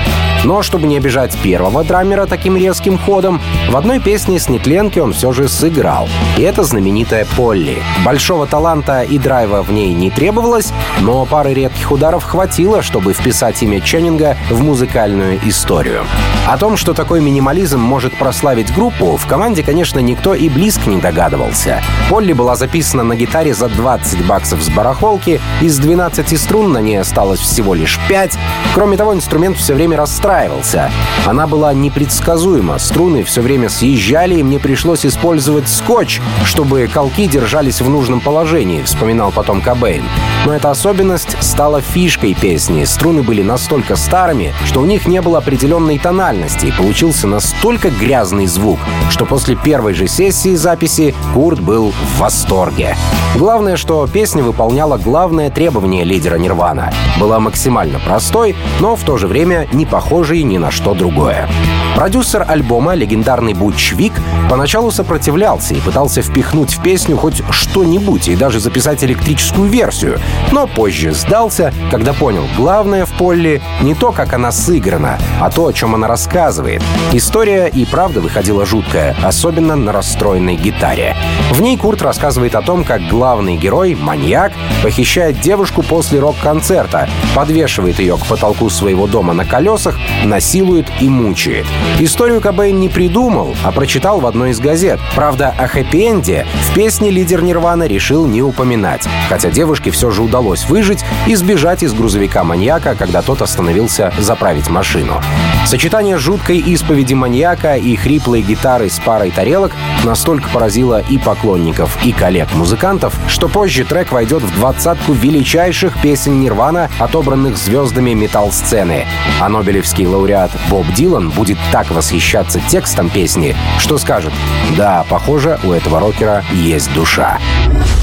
Но 0.45 0.63
чтобы 0.63 0.87
не 0.87 0.97
обижать 0.97 1.37
первого 1.39 1.85
драмера 1.85 2.27
таким 2.27 2.57
резким 2.57 2.97
ходом, 2.97 3.41
в 3.69 3.77
одной 3.77 4.01
песне 4.01 4.39
с 4.39 4.49
Нетленки 4.49 4.99
он 4.99 5.13
все 5.13 5.33
же 5.33 5.49
сыграл. 5.49 6.09
И 6.37 6.43
это 6.43 6.63
знаменитая 6.63 7.27
Полли. 7.37 7.83
Большого 8.05 8.47
таланта 8.47 9.03
и 9.03 9.19
драйва 9.19 9.63
в 9.63 9.73
ней 9.73 9.93
не 9.93 10.11
требовалось, 10.11 10.73
но 11.01 11.25
пары 11.27 11.55
редких 11.55 11.91
ударов 11.91 12.25
хватило, 12.25 12.83
чтобы 12.83 13.13
вписать 13.13 13.63
имя 13.63 13.81
Ченнинга 13.81 14.37
в 14.49 14.63
музыкальную 14.63 15.41
историю. 15.49 16.05
О 16.47 16.57
том, 16.57 16.77
что 16.77 16.95
такой 16.95 17.21
минимализм 17.21 17.81
может 17.81 18.17
прославить 18.17 18.73
группу, 18.73 19.17
в 19.17 19.27
команде, 19.27 19.63
конечно, 19.63 19.99
никто 19.99 20.35
и 20.35 20.49
близко 20.49 20.89
не 20.89 20.99
догадывался. 20.99 21.83
Полли 22.09 22.33
была 22.33 22.55
записана 22.55 23.03
на 23.03 23.17
гитаре 23.17 23.55
за 23.55 23.69
20 23.69 24.25
баксов 24.25 24.63
с 24.63 24.71
барахолки, 24.71 25.41
из 25.61 25.79
12 25.79 26.41
струн 26.41 26.73
на 26.73 26.79
ней 26.79 27.01
осталось 27.01 27.41
всего 27.41 27.75
лишь 27.75 27.99
5. 28.09 28.39
Кроме 28.75 28.97
того, 28.97 29.15
инструмент 29.15 29.57
все 29.57 29.75
время 29.75 29.97
расстраивался. 29.97 30.91
Она 31.27 31.47
была 31.47 31.75
непредсказуема, 31.75 32.79
струны 32.79 33.25
все 33.25 33.41
время 33.41 33.69
съезжали, 33.69 34.37
и 34.37 34.43
мне 34.43 34.59
пришлось 34.59 35.05
использовать 35.05 35.69
скотч, 35.69 36.21
чтобы 36.45 36.89
колки 36.93 37.27
держались 37.27 37.81
в 37.81 37.89
нужном 37.89 38.21
положении, 38.21 38.83
вспоминал 38.83 39.33
потом 39.33 39.61
Кобейн. 39.61 40.05
Но 40.47 40.55
эта 40.55 40.71
особенность 40.71 41.37
стала 41.41 41.81
фишкой 41.81 42.35
песни. 42.35 42.85
Струны 42.85 43.23
были 43.23 43.43
настолько 43.43 43.97
старыми, 43.97 44.55
что 44.65 44.81
у 44.81 44.87
них 44.87 45.07
не 45.07 45.21
было 45.21 45.39
определенной 45.39 45.99
тональности, 45.99 46.67
и 46.67 46.73
получился 46.73 47.27
настолько 47.27 47.91
грязный 47.91 48.47
звук, 48.47 48.79
что 49.11 49.27
после 49.27 49.57
первой 49.57 49.95
же 49.95 50.07
сессии 50.07 50.55
записи 50.55 51.15
Курт 51.35 51.61
был 51.61 51.91
в 51.91 52.19
восторге. 52.19 52.97
Главное, 53.37 53.77
что 53.77 54.07
песня 54.07 54.43
выполняла 54.43 54.99
главное 54.99 55.51
требование 55.51 56.05
лидера 56.05 56.37
Нирвана. 56.37 56.93
Была 57.19 57.41
максимально 57.41 57.99
простой, 57.99 58.48
но 58.81 58.97
в 58.97 59.03
то 59.03 59.17
же 59.17 59.27
время 59.27 59.69
не 59.73 59.87
похожий 59.87 60.43
ни 60.43 60.59
на 60.59 60.71
что 60.71 60.95
другое. 60.95 61.49
Продюсер 61.95 62.45
альбома, 62.47 62.95
легендарный 62.95 63.55
Бутч 63.55 63.93
Вик, 63.93 64.13
поначалу 64.49 64.91
сопротивлялся 64.91 65.75
и 65.75 65.81
пытался 65.81 66.23
впихнуть 66.23 66.75
в 66.75 66.83
песню 66.83 67.17
хоть 67.17 67.43
что-нибудь 67.51 68.29
и 68.29 68.37
даже 68.37 68.61
записать 68.61 69.03
электрическую 69.03 69.69
версию, 69.69 70.21
но 70.53 70.67
позже 70.67 71.13
сдался, 71.13 71.73
когда 71.91 72.13
понял, 72.13 72.45
главное 72.57 73.05
в 73.05 73.13
Полли 73.15 73.61
не 73.83 73.95
то, 73.95 74.13
как 74.13 74.33
она 74.33 74.53
сыграна, 74.53 75.19
а 75.41 75.51
то, 75.51 75.67
о 75.67 75.73
чем 75.73 75.95
она 75.95 76.07
рассказывает. 76.07 76.83
История 77.13 77.67
и 77.67 77.85
правда 77.85 78.21
выходила 78.21 78.65
жуткая, 78.65 79.17
особенно 79.23 79.75
на 79.75 79.93
расстроенной 79.93 80.57
гитаре. 80.57 81.17
В 81.53 81.61
ней 81.61 81.77
Курт 81.77 82.03
рассказывает 82.03 82.55
о 82.55 82.63
том, 82.63 82.85
как 82.85 83.07
главный 83.09 83.57
герой, 83.57 83.97
маньяк, 83.97 84.53
похищает 84.83 85.41
девушку 85.41 85.83
после 85.83 86.21
рок-концерта, 86.21 87.09
подвешивает 87.35 87.99
ее 87.99 88.17
к 88.17 88.25
потолку 88.27 88.38
своего 88.69 89.07
дома 89.07 89.33
на 89.33 89.45
колесах 89.45 89.99
насилует 90.25 90.87
и 91.01 91.09
мучает. 91.09 91.67
Историю 91.99 92.41
Кобейн 92.41 92.79
не 92.79 92.89
придумал, 92.89 93.55
а 93.65 93.73
прочитал 93.73 94.21
в 94.21 94.27
одной 94.27 94.51
из 94.51 94.61
газет. 94.61 95.01
Правда, 95.15 95.55
о 95.57 95.67
хэппи-энде 95.67 96.47
в 96.69 96.75
песне 96.75 97.11
лидер 97.11 97.43
Нирвана 97.43 97.87
решил 97.87 98.27
не 98.27 98.43
упоминать, 98.43 99.07
хотя 99.29 99.51
девушке 99.51 99.91
все 99.91 100.11
же 100.11 100.23
удалось 100.23 100.65
выжить 100.67 101.05
и 101.27 101.35
сбежать 101.35 101.83
из 101.83 101.93
грузовика 101.93 102.45
маньяка, 102.45 102.95
когда 102.95 103.23
тот 103.23 103.43
остановился 103.43 104.13
заправить 104.19 104.69
машину. 104.69 105.21
Сочетание 105.67 106.19
жуткой 106.19 106.59
исповеди 106.59 107.15
маньяка 107.15 107.77
и 107.77 107.97
хриплой 107.97 108.43
гитары 108.43 108.89
с 108.91 108.99
парой 108.99 109.31
тарелок 109.31 109.73
настолько 110.05 110.49
поразило 110.49 111.03
и 111.09 111.19
поклонников, 111.19 111.99
и 112.05 112.13
коллег-музыкантов, 112.13 113.15
что 113.29 113.49
позже 113.49 113.85
трек 113.85 114.13
войдет 114.13 114.43
в 114.43 114.55
двадцатку 114.55 115.13
величайших 115.13 116.01
песен 116.01 116.41
Нирвана, 116.41 116.91
отобранных 116.99 117.57
звездами 117.57 118.15
металл-сцены. 118.29 119.07
А 119.41 119.49
Нобелевский 119.49 120.07
лауреат 120.07 120.51
Боб 120.69 120.87
Дилан 120.95 121.31
будет 121.31 121.59
так 121.73 121.91
восхищаться 121.91 122.61
текстом 122.69 123.09
песни, 123.09 123.57
что 123.79 123.97
скажет 123.97 124.33
«Да, 124.77 125.05
похоже, 125.09 125.59
у 125.65 125.73
этого 125.73 125.99
рокера 125.99 126.45
есть 126.53 126.93
душа». 126.93 127.39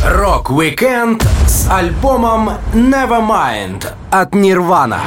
Рок-викенд 0.04 1.24
с 1.48 1.70
альбомом 1.70 2.52
Nevermind 2.74 3.86
от 4.12 4.34
Нирвана 4.34 5.02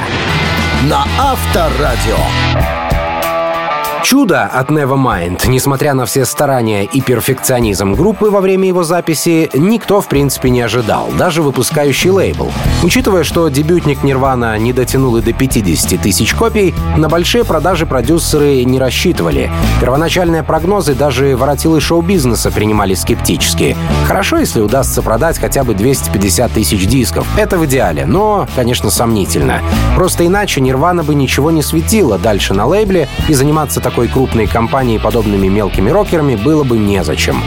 на 0.85 1.05
Авторадио. 1.19 2.78
Чудо 4.03 4.45
от 4.45 4.71
Nevermind, 4.71 5.49
несмотря 5.49 5.93
на 5.93 6.07
все 6.07 6.25
старания 6.25 6.85
и 6.85 7.01
перфекционизм 7.01 7.95
группы 7.95 8.31
во 8.31 8.41
время 8.41 8.69
его 8.69 8.85
записи, 8.85 9.51
никто 9.55 10.01
в 10.01 10.09
принципе 10.09 10.51
не 10.51 10.61
ожидал, 10.61 11.09
даже 11.19 11.43
выпускающий 11.43 12.11
лейбл. 12.11 12.53
Учитывая, 12.85 13.25
что 13.25 13.49
дебютник 13.49 14.05
Нирвана 14.05 14.57
не 14.57 14.73
дотянул 14.73 15.17
и 15.17 15.21
до 15.21 15.33
50 15.33 16.01
тысяч 16.01 16.33
копий, 16.33 16.75
на 16.97 17.09
большие 17.09 17.45
продажи 17.45 17.87
продюсеры 17.87 18.65
не 18.65 18.79
рассчитывали. 18.79 19.51
Первоначальные 19.81 20.45
прогнозы 20.45 20.95
даже 20.95 21.37
воротилы 21.37 21.81
шоу-бизнеса 21.81 22.53
принимали 22.53 22.95
скептически. 22.95 23.77
Хорошо, 24.07 24.39
если 24.39 24.61
удастся 24.61 25.03
продать 25.03 25.39
хотя 25.39 25.65
бы 25.65 25.75
250 25.75 26.53
тысяч 26.53 26.87
дисков. 26.87 27.27
Это 27.37 27.59
в 27.59 27.67
идеале, 27.67 28.07
но, 28.07 28.47
конечно, 28.55 28.91
сомнительно. 28.91 29.61
Просто 29.97 30.25
иначе 30.25 30.61
Нирвана 30.61 31.03
бы 31.03 31.17
ничего 31.17 31.51
не 31.51 31.63
светила 31.63 32.17
дальше 32.17 32.55
на 32.55 32.65
лейбле 32.65 33.09
и 33.29 33.35
заниматься 33.35 33.81
такой 33.89 34.09
крупной 34.09 34.47
компании 34.47 34.99
подобными 34.99 35.49
мелкими 35.49 35.89
рокерами 35.89 36.35
было 36.35 36.63
бы 36.63 36.77
незачем. 36.77 37.43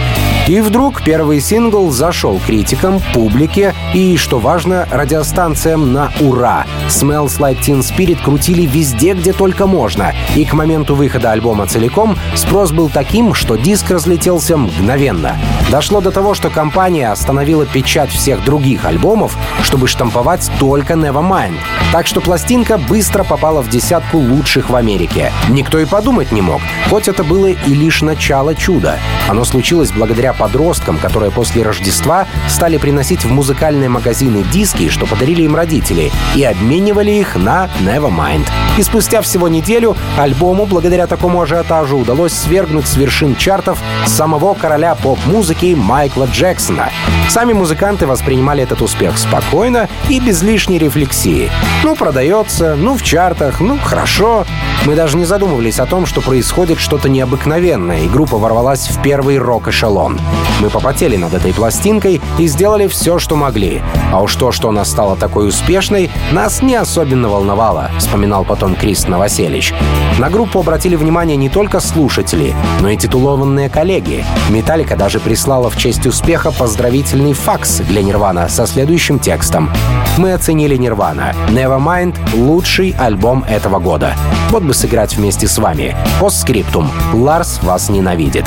И 0.47 0.59
вдруг 0.59 1.03
первый 1.03 1.39
сингл 1.39 1.91
зашел 1.91 2.41
критикам, 2.43 2.99
публике 3.13 3.75
и, 3.93 4.17
что 4.17 4.39
важно, 4.39 4.87
радиостанциям 4.89 5.93
на 5.93 6.11
ура. 6.19 6.65
«Smells 6.87 7.37
Like 7.37 7.59
Teen 7.59 7.81
Spirit» 7.81 8.23
крутили 8.23 8.65
везде, 8.65 9.13
где 9.13 9.33
только 9.33 9.67
можно. 9.67 10.15
И 10.35 10.43
к 10.43 10.53
моменту 10.53 10.95
выхода 10.95 11.31
альбома 11.31 11.67
целиком 11.67 12.17
спрос 12.33 12.71
был 12.71 12.89
таким, 12.89 13.35
что 13.35 13.55
диск 13.55 13.91
разлетелся 13.91 14.57
мгновенно. 14.57 15.37
Дошло 15.69 16.01
до 16.01 16.09
того, 16.09 16.33
что 16.33 16.49
компания 16.49 17.11
остановила 17.11 17.67
печать 17.67 18.09
всех 18.09 18.43
других 18.43 18.83
альбомов, 18.85 19.37
чтобы 19.61 19.87
штамповать 19.87 20.49
только 20.59 20.95
Nevermind. 20.95 21.53
Так 21.91 22.07
что 22.07 22.19
пластинка 22.19 22.79
быстро 22.79 23.23
попала 23.23 23.61
в 23.61 23.69
десятку 23.69 24.17
лучших 24.17 24.71
в 24.71 24.75
Америке. 24.75 25.31
Никто 25.49 25.77
и 25.79 25.85
подумать 25.85 26.30
не 26.31 26.41
мог, 26.41 26.61
хоть 26.89 27.07
это 27.07 27.23
было 27.23 27.47
и 27.47 27.73
лишь 27.73 28.01
начало 28.01 28.55
чуда. 28.55 28.99
Оно 29.27 29.43
случилось 29.43 29.91
благодаря 29.91 30.33
подросткам, 30.33 30.97
которые 30.97 31.31
после 31.31 31.63
Рождества 31.63 32.27
стали 32.49 32.77
приносить 32.77 33.23
в 33.23 33.31
музыкальные 33.31 33.89
магазины 33.89 34.43
диски, 34.51 34.89
что 34.89 35.05
подарили 35.05 35.43
им 35.43 35.55
родители, 35.55 36.11
и 36.35 36.43
обменивали 36.43 37.11
их 37.11 37.35
на 37.35 37.69
Nevermind. 37.81 38.47
И 38.77 38.83
спустя 38.83 39.21
всего 39.21 39.47
неделю 39.47 39.95
альбому, 40.17 40.65
благодаря 40.65 41.07
такому 41.07 41.41
ажиотажу, 41.41 41.97
удалось 41.97 42.33
свергнуть 42.33 42.87
с 42.87 42.95
вершин 42.95 43.35
чартов 43.35 43.79
самого 44.05 44.53
короля 44.53 44.95
поп-музыки 44.95 45.75
Майкла 45.77 46.27
Джексона. 46.31 46.89
Сами 47.29 47.53
музыканты 47.53 48.07
воспринимали 48.07 48.63
этот 48.63 48.81
успех 48.81 49.17
спокойно 49.17 49.89
и 50.09 50.19
без 50.19 50.41
лишней 50.41 50.77
рефлексии. 50.77 51.49
Ну, 51.83 51.95
продается, 51.95 52.75
ну, 52.75 52.97
в 52.97 53.03
чартах, 53.03 53.59
ну, 53.59 53.77
хорошо. 53.77 54.45
Мы 54.85 54.95
даже 54.95 55.17
не 55.17 55.25
задумывались 55.25 55.79
о 55.79 55.85
том, 55.85 56.05
что 56.21 56.29
происходит 56.29 56.79
что-то 56.79 57.09
необыкновенное, 57.09 58.01
и 58.01 58.07
группа 58.07 58.37
ворвалась 58.37 58.87
в 58.87 59.01
первый 59.01 59.37
рок-эшелон. 59.37 60.19
Мы 60.59 60.69
попотели 60.69 61.15
над 61.15 61.33
этой 61.33 61.53
пластинкой 61.53 62.21
и 62.37 62.47
сделали 62.47 62.87
все, 62.87 63.17
что 63.17 63.35
могли. 63.35 63.81
А 64.11 64.21
уж 64.21 64.35
то, 64.35 64.51
что 64.51 64.69
она 64.69 64.85
стала 64.85 65.15
такой 65.15 65.47
успешной, 65.47 66.11
нас 66.31 66.61
не 66.61 66.75
особенно 66.75 67.29
волновало, 67.29 67.89
вспоминал 67.97 68.43
потом 68.43 68.75
Крис 68.75 69.07
Новоселич. 69.07 69.73
На 70.19 70.29
группу 70.29 70.59
обратили 70.59 70.95
внимание 70.95 71.37
не 71.37 71.49
только 71.49 71.79
слушатели, 71.79 72.53
но 72.81 72.89
и 72.89 72.97
титулованные 72.97 73.69
коллеги. 73.69 74.23
Металлика 74.49 74.95
даже 74.95 75.19
прислала 75.19 75.69
в 75.69 75.77
честь 75.77 76.05
успеха 76.05 76.51
поздравительный 76.51 77.33
факс 77.33 77.77
для 77.79 78.03
Нирвана 78.03 78.47
со 78.49 78.67
следующим 78.67 79.19
текстом. 79.19 79.71
Мы 80.17 80.33
оценили 80.33 80.75
Нирвана. 80.75 81.33
Nevermind— 81.49 82.15
лучший 82.35 82.95
альбом 82.99 83.43
этого 83.49 83.79
года. 83.79 84.13
Вот 84.49 84.63
бы 84.63 84.73
сыграть 84.73 85.15
вместе 85.15 85.47
с 85.47 85.57
вами. 85.57 85.95
Постскриптум. 86.19 86.91
Ларс 87.13 87.59
вас 87.63 87.89
ненавидит. 87.89 88.45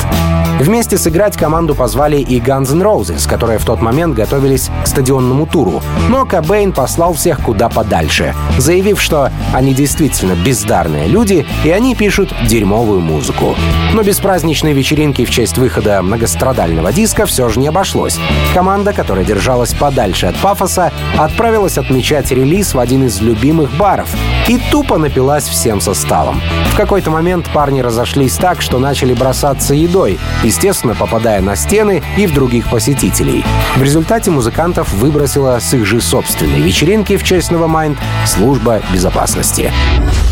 Вместе 0.59 0.97
сыграть 0.97 1.35
команду 1.35 1.75
позвали 1.75 2.17
и 2.17 2.39
Guns 2.39 2.71
N' 2.71 2.81
Roses, 2.81 3.27
которые 3.27 3.59
в 3.59 3.65
тот 3.65 3.81
момент 3.81 4.15
готовились 4.15 4.69
к 4.83 4.87
стадионному 4.87 5.45
туру. 5.45 5.81
Но 6.07 6.25
Кобейн 6.25 6.71
послал 6.71 7.13
всех 7.13 7.41
куда 7.41 7.67
подальше, 7.67 8.33
заявив, 8.57 9.01
что 9.01 9.31
они 9.53 9.73
действительно 9.73 10.33
бездарные 10.33 11.07
люди, 11.07 11.45
и 11.65 11.69
они 11.71 11.93
пишут 11.93 12.33
дерьмовую 12.47 13.01
музыку. 13.01 13.55
Но 13.93 14.01
без 14.01 14.19
праздничной 14.19 14.71
вечеринки 14.71 15.25
в 15.25 15.29
честь 15.29 15.57
выхода 15.57 16.01
многострадального 16.01 16.93
диска 16.93 17.25
все 17.25 17.49
же 17.49 17.59
не 17.59 17.67
обошлось. 17.67 18.17
Команда, 18.53 18.93
которая 18.93 19.25
держалась 19.25 19.73
подальше 19.73 20.27
от 20.27 20.37
пафоса, 20.37 20.93
отправилась 21.17 21.77
отмечать 21.77 22.31
релиз 22.31 22.73
в 22.73 22.79
один 22.79 23.05
из 23.05 23.19
любимых 23.19 23.75
баров 23.75 24.07
и 24.47 24.57
тупо 24.71 24.97
напилась 24.97 25.47
всем 25.47 25.81
составом. 25.81 26.41
В 26.71 26.77
какой-то 26.77 27.11
момент 27.11 27.49
парни 27.55 27.79
разошлись 27.79 28.35
так, 28.35 28.61
что 28.61 28.79
начали 28.79 29.13
бросаться 29.13 29.73
едой, 29.73 30.19
естественно, 30.43 30.93
попадая 30.93 31.39
на 31.39 31.55
стены 31.55 32.03
и 32.17 32.27
в 32.27 32.33
других 32.33 32.69
посетителей. 32.69 33.45
В 33.77 33.81
результате 33.81 34.29
музыкантов 34.29 34.91
выбросила 34.91 35.57
с 35.57 35.73
их 35.73 35.85
же 35.85 36.01
собственной 36.01 36.59
вечеринки 36.59 37.15
в 37.15 37.23
честь 37.23 37.51
Nevermind 37.51 37.95
служба 38.25 38.81
безопасности. 38.91 39.71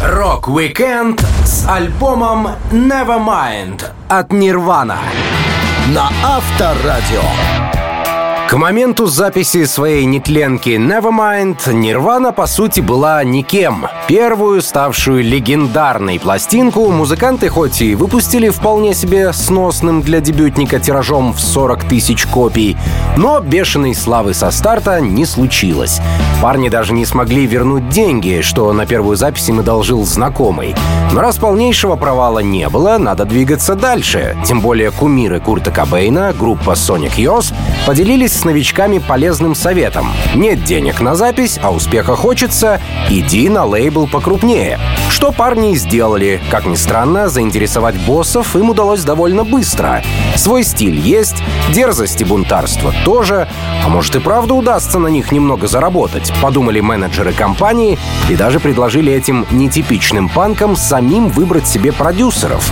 Рок-викенд 0.03 1.21
с 1.45 1.65
альбомом 1.65 2.49
Nevermind 2.73 3.85
от 4.09 4.33
Нирвана 4.33 4.97
на 5.95 6.09
Авторадио. 6.25 7.72
К 8.53 8.55
моменту 8.55 9.07
записи 9.07 9.65
своей 9.65 10.05
нетленки 10.05 10.69
Nevermind 10.69 11.73
Nirvana, 11.73 12.31
по 12.31 12.45
сути, 12.45 12.81
была 12.81 13.23
никем. 13.23 13.87
Первую, 14.07 14.61
ставшую 14.61 15.23
легендарной 15.23 16.19
пластинку, 16.19 16.91
музыканты 16.91 17.49
хоть 17.49 17.81
и 17.81 17.95
выпустили 17.95 18.49
вполне 18.49 18.93
себе 18.93 19.33
сносным 19.33 20.03
для 20.03 20.21
дебютника 20.21 20.79
тиражом 20.79 21.33
в 21.33 21.39
40 21.39 21.85
тысяч 21.85 22.27
копий, 22.27 22.77
но 23.17 23.39
бешеной 23.39 23.95
славы 23.95 24.35
со 24.35 24.51
старта 24.51 25.01
не 25.01 25.25
случилось. 25.25 25.99
Парни 26.39 26.69
даже 26.69 26.93
не 26.93 27.07
смогли 27.07 27.47
вернуть 27.47 27.89
деньги, 27.89 28.41
что 28.43 28.71
на 28.71 28.85
первую 28.85 29.17
запись 29.17 29.49
им 29.49 29.61
одолжил 29.61 30.05
знакомый. 30.05 30.75
Но 31.11 31.21
раз 31.21 31.37
полнейшего 31.37 31.95
провала 31.95 32.39
не 32.39 32.69
было, 32.69 32.99
надо 32.99 33.25
двигаться 33.25 33.73
дальше. 33.73 34.37
Тем 34.45 34.61
более 34.61 34.91
кумиры 34.91 35.39
Курта 35.39 35.71
Кобейна, 35.71 36.33
группа 36.37 36.71
Sonic 36.71 37.15
Youth, 37.15 37.51
поделились 37.87 38.42
новичками 38.45 38.99
полезным 38.99 39.55
советом. 39.55 40.11
Нет 40.35 40.63
денег 40.63 41.01
на 41.01 41.15
запись, 41.15 41.59
а 41.61 41.71
успеха 41.71 42.15
хочется, 42.15 42.81
иди 43.09 43.49
на 43.49 43.65
лейбл 43.65 44.07
покрупнее. 44.07 44.79
Что 45.09 45.31
парни 45.31 45.73
и 45.73 45.75
сделали. 45.75 46.41
Как 46.49 46.65
ни 46.65 46.75
странно, 46.75 47.29
заинтересовать 47.29 47.95
боссов 48.05 48.55
им 48.55 48.69
удалось 48.69 49.03
довольно 49.03 49.43
быстро. 49.43 50.03
Свой 50.35 50.63
стиль 50.63 50.99
есть, 50.99 51.43
дерзость 51.69 52.21
и 52.21 52.23
бунтарство 52.23 52.93
тоже, 53.05 53.47
а 53.85 53.89
может 53.89 54.15
и 54.15 54.19
правда 54.19 54.53
удастся 54.53 54.99
на 54.99 55.07
них 55.07 55.31
немного 55.31 55.67
заработать, 55.67 56.33
подумали 56.41 56.79
менеджеры 56.79 57.33
компании 57.33 57.97
и 58.29 58.35
даже 58.35 58.59
предложили 58.59 59.13
этим 59.13 59.45
нетипичным 59.51 60.29
панкам 60.29 60.75
самим 60.75 61.29
выбрать 61.29 61.67
себе 61.67 61.91
продюсеров. 61.91 62.71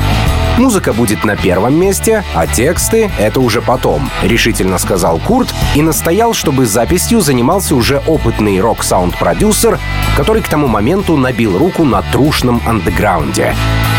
Музыка 0.57 0.93
будет 0.93 1.23
на 1.23 1.35
первом 1.35 1.79
месте, 1.79 2.23
а 2.35 2.45
тексты— 2.45 3.09
это 3.19 3.39
уже 3.39 3.61
потом, 3.61 4.09
решительно 4.21 4.77
сказал 4.77 5.17
Курт 5.19 5.50
и 5.75 5.81
настоял, 5.81 6.33
чтобы 6.33 6.65
записью 6.65 7.21
занимался 7.21 7.75
уже 7.75 8.01
опытный 8.07 8.59
рок-саунд-продюсер, 8.59 9.79
который 10.15 10.41
к 10.41 10.47
тому 10.47 10.67
моменту 10.67 11.17
набил 11.17 11.57
руку 11.57 11.83
на 11.83 12.01
трушном 12.01 12.61
андеграунде. 12.65 13.55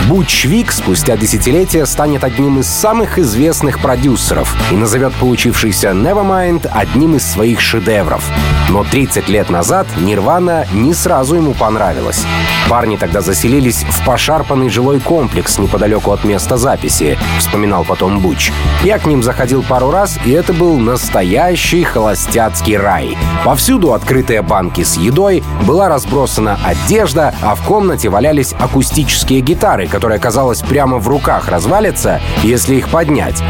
Буч 0.09 0.47
Вик 0.47 0.73
спустя 0.73 1.17
десятилетия 1.17 1.87
станет 1.87 2.25
одним 2.25 2.59
из 2.59 2.67
самых 2.67 3.19
известных 3.19 3.81
продюсеров 3.81 4.55
и 4.73 4.75
назовет 4.75 5.13
получившийся 5.15 5.91
Nevermind 5.91 6.69
одним 6.73 7.17
из 7.17 7.25
своих 7.25 7.61
шедевров. 7.61 8.29
Но 8.69 8.85
30 8.85 9.29
лет 9.29 9.49
назад 9.49 9.87
Нирвана 9.97 10.67
не 10.73 10.93
сразу 10.93 11.37
ему 11.37 11.55
понравилась. 11.55 12.25
Парни 12.69 12.97
тогда 12.97 13.21
заселились 13.21 13.85
в 13.89 14.05
пошарпанный 14.05 14.71
жилой 14.71 14.99
комплекс 14.99 15.59
неподалеку 15.59 16.11
от 16.11 16.25
места 16.25 16.57
записи, 16.57 17.19
вспоминал 17.39 17.85
потом 17.85 18.21
Буч. 18.21 18.51
Я 18.83 18.99
к 18.99 19.07
ним 19.07 19.23
заходил 19.23 19.63
пару 19.63 19.91
раз, 19.91 20.19
и 20.25 20.31
это 20.31 20.53
был 20.53 20.79
настоящий 20.79 21.42
холостяцкий 21.85 22.77
рай. 22.77 23.17
Повсюду 23.45 23.93
открытые 23.93 24.43
банки 24.43 24.83
с 24.83 24.97
едой, 24.97 25.43
была 25.67 25.89
разбросана 25.89 26.59
одежда, 26.65 27.35
а 27.43 27.55
в 27.55 27.63
комнате 27.63 28.09
валялись 28.09 28.55
акустические 28.59 29.41
гитары, 29.41 29.89
которые, 29.89 30.21
казалось, 30.21 30.63
прямо 30.63 30.99
в 30.99 31.09
руках 31.09 31.49
развалятся, 31.49 32.21
если 32.43 32.77
их 32.77 32.89
поднять. 32.89 33.43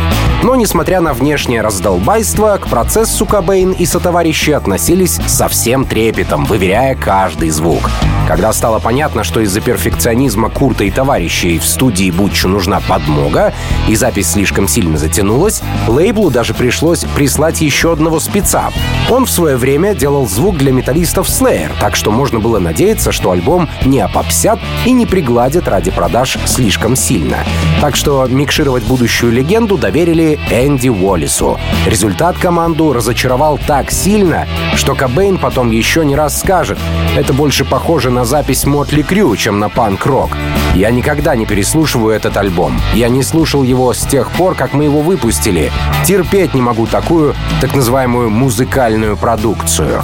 Но, 0.42 0.56
несмотря 0.56 1.00
на 1.00 1.12
внешнее 1.12 1.60
раздолбайство, 1.60 2.58
к 2.60 2.66
процессу 2.66 3.26
Кобейн 3.26 3.70
и 3.70 3.86
сотоварищи 3.86 4.50
относились 4.50 5.20
со 5.26 5.48
всем 5.48 5.84
трепетом, 5.84 6.44
выверяя 6.44 6.96
каждый 6.96 7.50
звук. 7.50 7.90
Когда 8.26 8.52
стало 8.52 8.78
понятно, 8.78 9.24
что 9.24 9.40
из-за 9.40 9.60
перфекционизма 9.60 10.48
Курта 10.48 10.84
и 10.84 10.90
товарищей 10.90 11.58
в 11.58 11.64
студии 11.64 12.10
Бутчу 12.10 12.48
нужна 12.48 12.80
подмога, 12.80 13.52
и 13.88 13.94
запись 13.94 14.32
слишком 14.32 14.68
сильно 14.68 14.96
затянулась, 14.96 15.62
лейблу 15.86 16.30
даже 16.30 16.54
пришлось 16.54 17.04
прислать 17.16 17.60
еще 17.60 17.92
одного 17.92 18.20
спеца. 18.20 18.70
Он 19.10 19.26
в 19.26 19.30
свое 19.30 19.56
время 19.56 19.94
делал 19.94 20.26
звук 20.26 20.56
для 20.56 20.72
металлистов 20.72 21.28
Slayer, 21.28 21.70
так 21.80 21.94
что 21.94 22.10
можно 22.10 22.40
было 22.40 22.58
надеяться, 22.58 23.12
что 23.12 23.30
альбом 23.30 23.68
не 23.84 24.00
опопсят 24.00 24.58
и 24.86 24.92
не 24.92 25.06
пригладят 25.06 25.68
ради 25.68 25.90
продаж 25.90 26.38
слишком 26.46 26.96
сильно. 26.96 27.38
Так 27.80 27.96
что 27.96 28.26
микшировать 28.26 28.84
будущую 28.84 29.32
легенду 29.32 29.76
доверили 29.76 30.31
Энди 30.50 30.88
Уоллису. 30.88 31.58
Результат 31.86 32.36
команду 32.38 32.92
разочаровал 32.92 33.58
так 33.66 33.90
сильно, 33.90 34.46
что 34.74 34.94
Кобейн 34.94 35.38
потом 35.38 35.70
еще 35.70 36.04
не 36.04 36.16
раз 36.16 36.40
скажет, 36.40 36.78
это 37.16 37.32
больше 37.32 37.64
похоже 37.64 38.10
на 38.10 38.24
запись 38.24 38.64
Мотли 38.64 39.02
Крю, 39.02 39.36
чем 39.36 39.58
на 39.58 39.68
панк-рок. 39.68 40.36
Я 40.74 40.90
никогда 40.90 41.36
не 41.36 41.44
переслушиваю 41.44 42.14
этот 42.14 42.36
альбом. 42.36 42.80
Я 42.94 43.10
не 43.10 43.22
слушал 43.22 43.62
его 43.62 43.92
с 43.92 44.06
тех 44.06 44.30
пор, 44.30 44.54
как 44.54 44.72
мы 44.72 44.84
его 44.84 45.00
выпустили. 45.00 45.70
Терпеть 46.06 46.54
не 46.54 46.62
могу 46.62 46.86
такую, 46.86 47.34
так 47.60 47.74
называемую, 47.74 48.30
музыкальную 48.30 49.16
продукцию. 49.16 50.02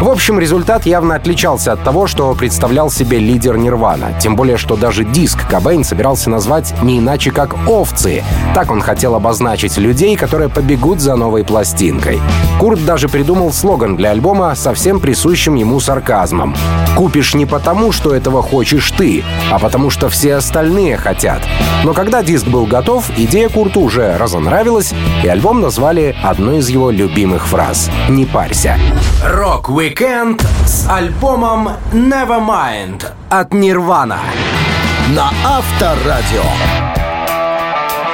В 0.00 0.08
общем, 0.08 0.38
результат 0.38 0.86
явно 0.86 1.14
отличался 1.14 1.72
от 1.72 1.82
того, 1.82 2.06
что 2.06 2.34
представлял 2.34 2.90
себе 2.90 3.18
лидер 3.18 3.56
Нирвана. 3.56 4.18
Тем 4.20 4.36
более, 4.36 4.56
что 4.56 4.76
даже 4.76 5.04
диск 5.04 5.48
Кобейн 5.48 5.84
собирался 5.84 6.28
назвать 6.30 6.74
не 6.82 6.98
иначе, 6.98 7.30
как 7.30 7.54
«Овцы». 7.66 8.22
Так 8.54 8.70
он 8.70 8.80
хотел 8.80 9.14
обозначить 9.14 9.69
людей, 9.78 10.16
которые 10.16 10.48
побегут 10.48 11.00
за 11.00 11.16
новой 11.16 11.44
пластинкой. 11.44 12.20
Курт 12.58 12.84
даже 12.84 13.08
придумал 13.08 13.52
слоган 13.52 13.96
для 13.96 14.10
альбома 14.10 14.54
совсем 14.54 15.00
присущим 15.00 15.54
ему 15.54 15.80
сарказмом. 15.80 16.54
«Купишь 16.96 17.34
не 17.34 17.46
потому, 17.46 17.92
что 17.92 18.14
этого 18.14 18.42
хочешь 18.42 18.90
ты, 18.90 19.22
а 19.50 19.58
потому 19.58 19.90
что 19.90 20.08
все 20.08 20.34
остальные 20.36 20.96
хотят. 20.96 21.42
Но 21.84 21.94
когда 21.94 22.22
диск 22.22 22.46
был 22.46 22.66
готов, 22.66 23.10
идея 23.16 23.48
Курту 23.48 23.80
уже 23.80 24.16
разонравилась, 24.18 24.92
и 25.24 25.28
альбом 25.28 25.60
назвали 25.60 26.14
одной 26.22 26.58
из 26.58 26.68
его 26.68 26.90
любимых 26.90 27.46
фраз 27.46 27.90
«Не 28.08 28.26
парься». 28.26 28.76
Рок-викенд 29.24 30.42
с 30.66 30.88
альбомом 30.88 31.70
Nevermind 31.92 33.04
от 33.28 33.54
Нирвана. 33.54 34.18
На 35.14 35.30
Авторадио. 35.44 36.89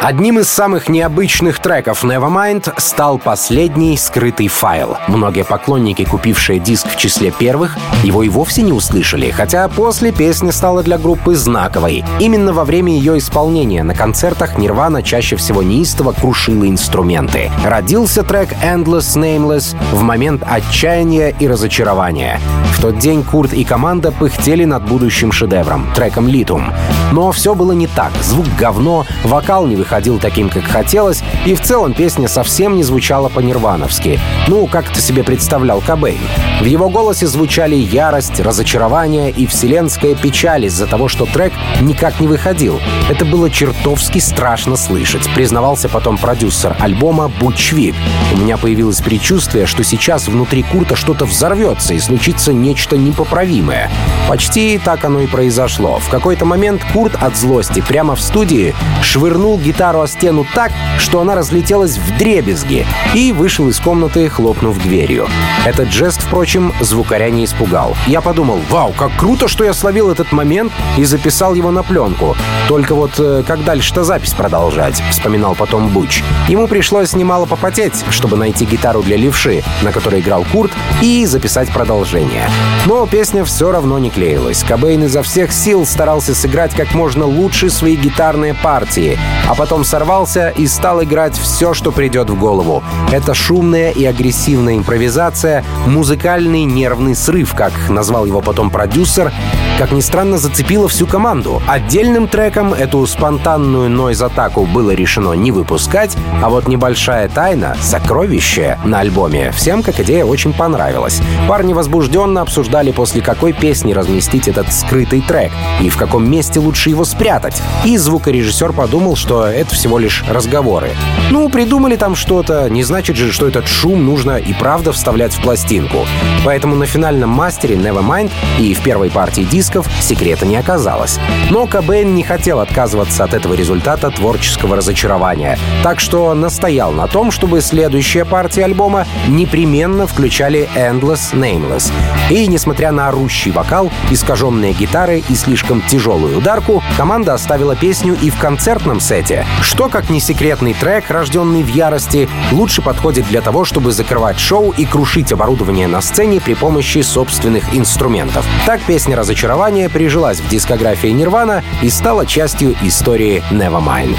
Одним 0.06 0.38
из 0.38 0.48
самых 0.48 0.88
необычных 0.88 1.58
треков 1.58 2.04
Nevermind 2.04 2.72
стал 2.76 3.18
последний 3.18 3.96
скрытый 3.96 4.46
файл. 4.46 4.96
Многие 5.08 5.42
поклонники, 5.42 6.04
купившие 6.04 6.60
диск 6.60 6.86
в 6.86 6.96
числе 6.96 7.32
первых, 7.32 7.76
его 8.04 8.22
и 8.22 8.28
вовсе 8.28 8.62
не 8.62 8.70
услышали, 8.70 9.32
хотя 9.32 9.66
после 9.66 10.12
песня 10.12 10.52
стала 10.52 10.84
для 10.84 10.96
группы 10.96 11.34
знаковой. 11.34 12.04
Именно 12.20 12.52
во 12.52 12.64
время 12.64 12.92
ее 12.92 13.18
исполнения 13.18 13.82
на 13.82 13.96
концертах 13.96 14.58
Нирвана 14.58 15.02
чаще 15.02 15.34
всего 15.34 15.60
неистово 15.64 16.12
крушила 16.12 16.68
инструменты. 16.68 17.50
Родился 17.64 18.22
трек 18.22 18.50
Endless 18.62 19.16
Nameless 19.16 19.76
в 19.90 20.02
момент 20.02 20.44
отчаяния 20.46 21.34
и 21.36 21.48
разочарования. 21.48 22.38
В 22.76 22.80
тот 22.80 22.98
день 22.98 23.24
Курт 23.24 23.54
и 23.54 23.64
команда 23.64 24.12
пыхтели 24.12 24.66
над 24.66 24.86
будущим 24.86 25.32
шедевром, 25.32 25.88
треком 25.96 26.28
Lithium. 26.28 26.72
Но 27.10 27.32
все 27.32 27.56
было 27.56 27.72
не 27.72 27.88
так. 27.88 28.12
Звук 28.22 28.46
говно, 28.56 29.04
вокал 29.24 29.66
не 29.66 29.74
выходил 29.74 29.95
таким, 30.20 30.50
как 30.50 30.64
хотелось, 30.64 31.22
и 31.46 31.54
в 31.54 31.62
целом 31.62 31.94
песня 31.94 32.28
совсем 32.28 32.76
не 32.76 32.82
звучала 32.82 33.28
по-нирвановски. 33.28 34.20
Ну, 34.46 34.66
как 34.66 34.90
ты 34.90 35.00
себе 35.00 35.24
представлял 35.24 35.80
Кобейн. 35.80 36.20
В 36.60 36.64
его 36.64 36.90
голосе 36.90 37.26
звучали 37.26 37.74
ярость, 37.74 38.40
разочарование 38.40 39.30
и 39.30 39.46
вселенская 39.46 40.14
печаль 40.14 40.66
из-за 40.66 40.86
того, 40.86 41.08
что 41.08 41.24
трек 41.24 41.52
никак 41.80 42.20
не 42.20 42.28
выходил. 42.28 42.78
Это 43.08 43.24
было 43.24 43.50
чертовски 43.50 44.18
страшно 44.18 44.76
слышать, 44.76 45.28
признавался 45.34 45.88
потом 45.88 46.18
продюсер 46.18 46.76
альбома 46.78 47.28
Бучвик. 47.28 47.94
У 48.34 48.36
меня 48.36 48.58
появилось 48.58 49.00
предчувствие, 49.00 49.66
что 49.66 49.82
сейчас 49.82 50.28
внутри 50.28 50.62
Курта 50.62 50.94
что-то 50.94 51.24
взорвется 51.24 51.94
и 51.94 51.98
случится 51.98 52.52
нечто 52.52 52.96
непоправимое. 52.96 53.90
Почти 54.28 54.78
так 54.78 55.04
оно 55.04 55.20
и 55.20 55.26
произошло. 55.26 55.98
В 55.98 56.10
какой-то 56.10 56.44
момент 56.44 56.82
Курт 56.92 57.16
от 57.20 57.36
злости 57.36 57.80
прямо 57.80 58.14
в 58.14 58.20
студии 58.20 58.74
швырнул 59.02 59.58
гитару 59.58 59.75
о 59.78 60.06
стену 60.06 60.46
так, 60.54 60.72
что 60.98 61.20
она 61.20 61.34
разлетелась 61.34 61.98
в 61.98 62.16
дребезги 62.16 62.86
и 63.14 63.32
вышел 63.32 63.68
из 63.68 63.78
комнаты, 63.78 64.28
хлопнув 64.28 64.78
дверью. 64.82 65.28
Этот 65.64 65.90
жест, 65.90 66.22
впрочем, 66.22 66.72
звукаря 66.80 67.30
не 67.30 67.44
испугал. 67.44 67.96
Я 68.06 68.20
подумал, 68.20 68.60
вау, 68.70 68.92
как 68.92 69.14
круто, 69.16 69.48
что 69.48 69.64
я 69.64 69.74
словил 69.74 70.10
этот 70.10 70.32
момент 70.32 70.72
и 70.96 71.04
записал 71.04 71.54
его 71.54 71.70
на 71.70 71.82
пленку. 71.82 72.36
Только 72.68 72.94
вот 72.94 73.12
э, 73.18 73.42
как 73.46 73.64
дальше-то 73.64 74.02
запись 74.02 74.32
продолжать, 74.32 75.02
вспоминал 75.10 75.54
потом 75.54 75.88
Буч. 75.88 76.22
Ему 76.48 76.68
пришлось 76.68 77.12
немало 77.12 77.46
попотеть, 77.46 78.04
чтобы 78.10 78.36
найти 78.36 78.64
гитару 78.64 79.02
для 79.02 79.16
левши, 79.16 79.62
на 79.82 79.92
которой 79.92 80.20
играл 80.20 80.44
Курт, 80.50 80.72
и 81.02 81.26
записать 81.26 81.70
продолжение. 81.70 82.48
Но 82.86 83.06
песня 83.06 83.44
все 83.44 83.70
равно 83.70 83.98
не 83.98 84.10
клеилась. 84.10 84.64
Кобейн 84.64 85.04
изо 85.04 85.22
всех 85.22 85.52
сил 85.52 85.84
старался 85.84 86.34
сыграть 86.34 86.74
как 86.74 86.94
можно 86.94 87.26
лучше 87.26 87.70
свои 87.70 87.96
гитарные 87.96 88.54
партии, 88.54 89.18
а 89.48 89.54
потом 89.54 89.65
сорвался 89.84 90.50
и 90.50 90.66
стал 90.66 91.02
играть 91.02 91.36
все, 91.36 91.74
что 91.74 91.92
придет 91.92 92.30
в 92.30 92.38
голову. 92.38 92.82
Это 93.12 93.34
шумная 93.34 93.90
и 93.90 94.04
агрессивная 94.04 94.76
импровизация, 94.76 95.64
музыкальный 95.86 96.64
нервный 96.64 97.14
срыв, 97.14 97.54
как 97.54 97.72
назвал 97.88 98.26
его 98.26 98.40
потом 98.40 98.70
продюсер, 98.70 99.32
как 99.78 99.92
ни 99.92 100.00
странно, 100.00 100.38
зацепила 100.38 100.88
всю 100.88 101.06
команду. 101.06 101.62
Отдельным 101.66 102.28
треком 102.28 102.72
эту 102.72 103.06
спонтанную 103.06 103.90
нойз-атаку 103.90 104.64
было 104.64 104.92
решено 104.92 105.34
не 105.34 105.52
выпускать, 105.52 106.16
а 106.42 106.48
вот 106.48 106.66
небольшая 106.66 107.28
тайна, 107.28 107.76
сокровище 107.80 108.78
на 108.84 109.00
альбоме, 109.00 109.52
всем 109.52 109.82
как 109.82 110.00
идея 110.00 110.24
очень 110.24 110.52
понравилась. 110.52 111.20
Парни 111.46 111.74
возбужденно 111.74 112.40
обсуждали, 112.40 112.90
после 112.90 113.20
какой 113.20 113.52
песни 113.52 113.92
разместить 113.92 114.48
этот 114.48 114.72
скрытый 114.72 115.20
трек 115.20 115.52
и 115.80 115.90
в 115.90 115.96
каком 115.96 116.28
месте 116.28 116.58
лучше 116.58 116.90
его 116.90 117.04
спрятать. 117.04 117.60
И 117.84 117.98
звукорежиссер 117.98 118.72
подумал, 118.72 119.16
что 119.16 119.44
это 119.46 119.74
всего 119.74 119.98
лишь 119.98 120.24
разговоры. 120.28 120.90
Ну, 121.30 121.48
придумали 121.48 121.96
там 121.96 122.14
что-то, 122.14 122.70
не 122.70 122.82
значит 122.82 123.16
же, 123.16 123.32
что 123.32 123.46
этот 123.46 123.66
шум 123.68 124.06
нужно 124.06 124.36
и 124.38 124.54
правда 124.54 124.92
вставлять 124.92 125.34
в 125.34 125.42
пластинку. 125.42 126.06
Поэтому 126.44 126.76
на 126.76 126.86
финальном 126.86 127.30
мастере 127.30 127.76
Nevermind 127.76 128.30
и 128.58 128.72
в 128.72 128.80
первой 128.82 129.10
партии 129.10 129.42
дисков 129.66 129.88
секрета 130.00 130.46
не 130.46 130.56
оказалось. 130.56 131.18
Но 131.50 131.66
Кобейн 131.66 132.14
не 132.14 132.22
хотел 132.22 132.60
отказываться 132.60 133.24
от 133.24 133.34
этого 133.34 133.54
результата 133.54 134.10
творческого 134.10 134.76
разочарования, 134.76 135.58
так 135.82 135.98
что 135.98 136.32
настоял 136.34 136.92
на 136.92 137.08
том, 137.08 137.32
чтобы 137.32 137.60
следующая 137.60 138.24
партия 138.24 138.64
альбома 138.64 139.06
непременно 139.26 140.06
включали 140.06 140.68
Endless 140.76 141.32
Nameless. 141.34 141.92
И, 142.30 142.46
несмотря 142.46 142.92
на 142.92 143.08
орущий 143.08 143.50
вокал, 143.50 143.90
искаженные 144.10 144.72
гитары 144.72 145.24
и 145.28 145.34
слишком 145.34 145.82
тяжелую 145.82 146.38
ударку, 146.38 146.80
команда 146.96 147.34
оставила 147.34 147.74
песню 147.74 148.16
и 148.22 148.30
в 148.30 148.38
концертном 148.38 149.00
сете, 149.00 149.44
что, 149.62 149.88
как 149.88 150.10
не 150.10 150.20
секретный 150.20 150.74
трек, 150.74 151.10
рожденный 151.10 151.64
в 151.64 151.68
ярости, 151.68 152.28
лучше 152.52 152.82
подходит 152.82 153.26
для 153.26 153.40
того, 153.40 153.64
чтобы 153.64 153.90
закрывать 153.90 154.38
шоу 154.38 154.72
и 154.76 154.84
крушить 154.84 155.32
оборудование 155.32 155.88
на 155.88 156.00
сцене 156.00 156.40
при 156.40 156.54
помощи 156.54 157.02
собственных 157.02 157.74
инструментов. 157.74 158.46
Так 158.64 158.80
песня 158.82 159.16
разочарования 159.56 159.88
прижилась 159.88 160.38
в 160.38 160.48
дискографии 160.48 161.08
Нирвана 161.08 161.62
и 161.82 161.88
стала 161.88 162.26
частью 162.26 162.74
истории 162.82 163.42
Nevermind. 163.50 164.18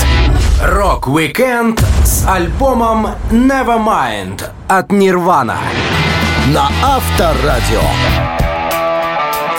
Рок-викенд 0.64 1.80
с 2.04 2.28
альбомом 2.28 3.10
Nevermind 3.30 4.42
от 4.68 4.92
Нирвана 4.92 5.58
на 6.48 6.70
Авторадио. 6.84 7.82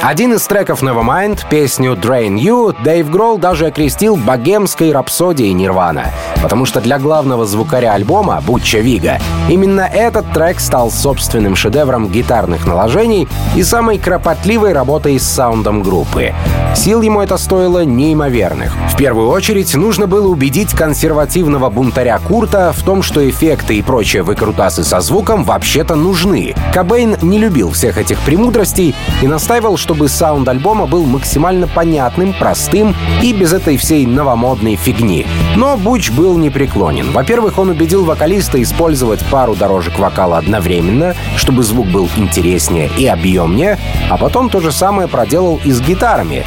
Один 0.03 0.35
из 0.35 0.45
треков 0.47 0.83
Nevermind, 0.83 1.41
песню 1.49 1.93
Drain 1.93 2.37
You, 2.37 2.75
Дэйв 2.83 3.11
Гролл 3.11 3.39
даже 3.39 3.67
окрестил 3.67 4.17
богемской 4.17 4.93
рапсодией 4.93 5.53
Нирвана, 5.53 6.07
потому 6.43 6.65
что 6.65 6.81
для 6.81 6.99
главного 6.99 7.47
звукаря 7.47 7.93
альбома, 7.93 8.43
Бутча 8.45 8.79
Вига, 8.79 9.19
именно 9.49 9.83
этот 9.83 10.33
трек 10.33 10.61
стал 10.61 10.91
собственным 10.91 11.57
шедевром 11.57 12.09
гитарных 12.09 12.67
наложений 12.67 13.29
и 13.57 13.63
самой 13.63 13.99
кропотливой 13.99 14.73
работой 14.73 15.19
с 15.19 15.25
саундом 15.25 15.83
группы. 15.83 16.33
Сил 16.75 17.03
ему 17.03 17.21
это 17.21 17.39
стоило 17.39 17.85
неимоверных. 17.85 18.75
В 18.93 18.97
первую 18.97 19.31
очередь 19.31 19.75
нужно 19.75 20.07
было 20.07 20.29
убедить 20.29 20.73
консервативного 20.73 21.71
бунтаря 21.71 22.19
Курта 22.19 22.73
в 22.77 22.83
том, 22.83 23.03
что 23.03 23.29
эффекты 23.29 23.77
и 23.77 23.83
прочие 23.83 24.23
выкрутасы 24.23 24.85
со 24.85 25.01
звуком 25.01 25.45
вообще-то 25.45 25.95
нужны. 25.95 26.55
Кобейн 26.73 27.17
не 27.23 27.39
любил 27.39 27.73
всех 27.73 27.99
этих 27.99 28.19
премудростей 28.21 28.95
и 29.23 29.27
настаивал, 29.27 29.77
чтобы 29.77 30.09
саунд 30.09 30.49
альбома 30.49 30.87
был 30.87 31.05
максимально 31.05 31.67
понятным, 31.67 32.35
простым 32.39 32.95
и 33.23 33.33
без 33.33 33.53
этой 33.53 33.77
всей 33.77 34.07
новомодной 34.07 34.77
фигни. 34.77 35.27
Но 35.57 35.77
Буч 35.77 36.11
был 36.11 36.28
непреклонен. 36.37 37.13
Во-первых, 37.13 37.59
он 37.59 37.71
убедил 37.71 38.05
вокалиста 38.05 38.61
использовать 38.63 39.25
пару 39.27 39.55
дорожек 39.55 39.99
вокала 39.99 40.39
одновременно, 40.39 41.15
чтобы 41.37 41.63
звук 41.63 41.87
был 41.87 42.09
интереснее 42.17 42.91
и 42.99 43.07
объемнее, 43.07 43.79
а 44.11 44.19
потом 44.19 44.51
то 44.51 44.61
же 44.61 44.73
самое 44.73 45.09
проделал 45.09 45.61
и 45.65 45.71
с 45.71 45.81
гитарами. 45.81 46.45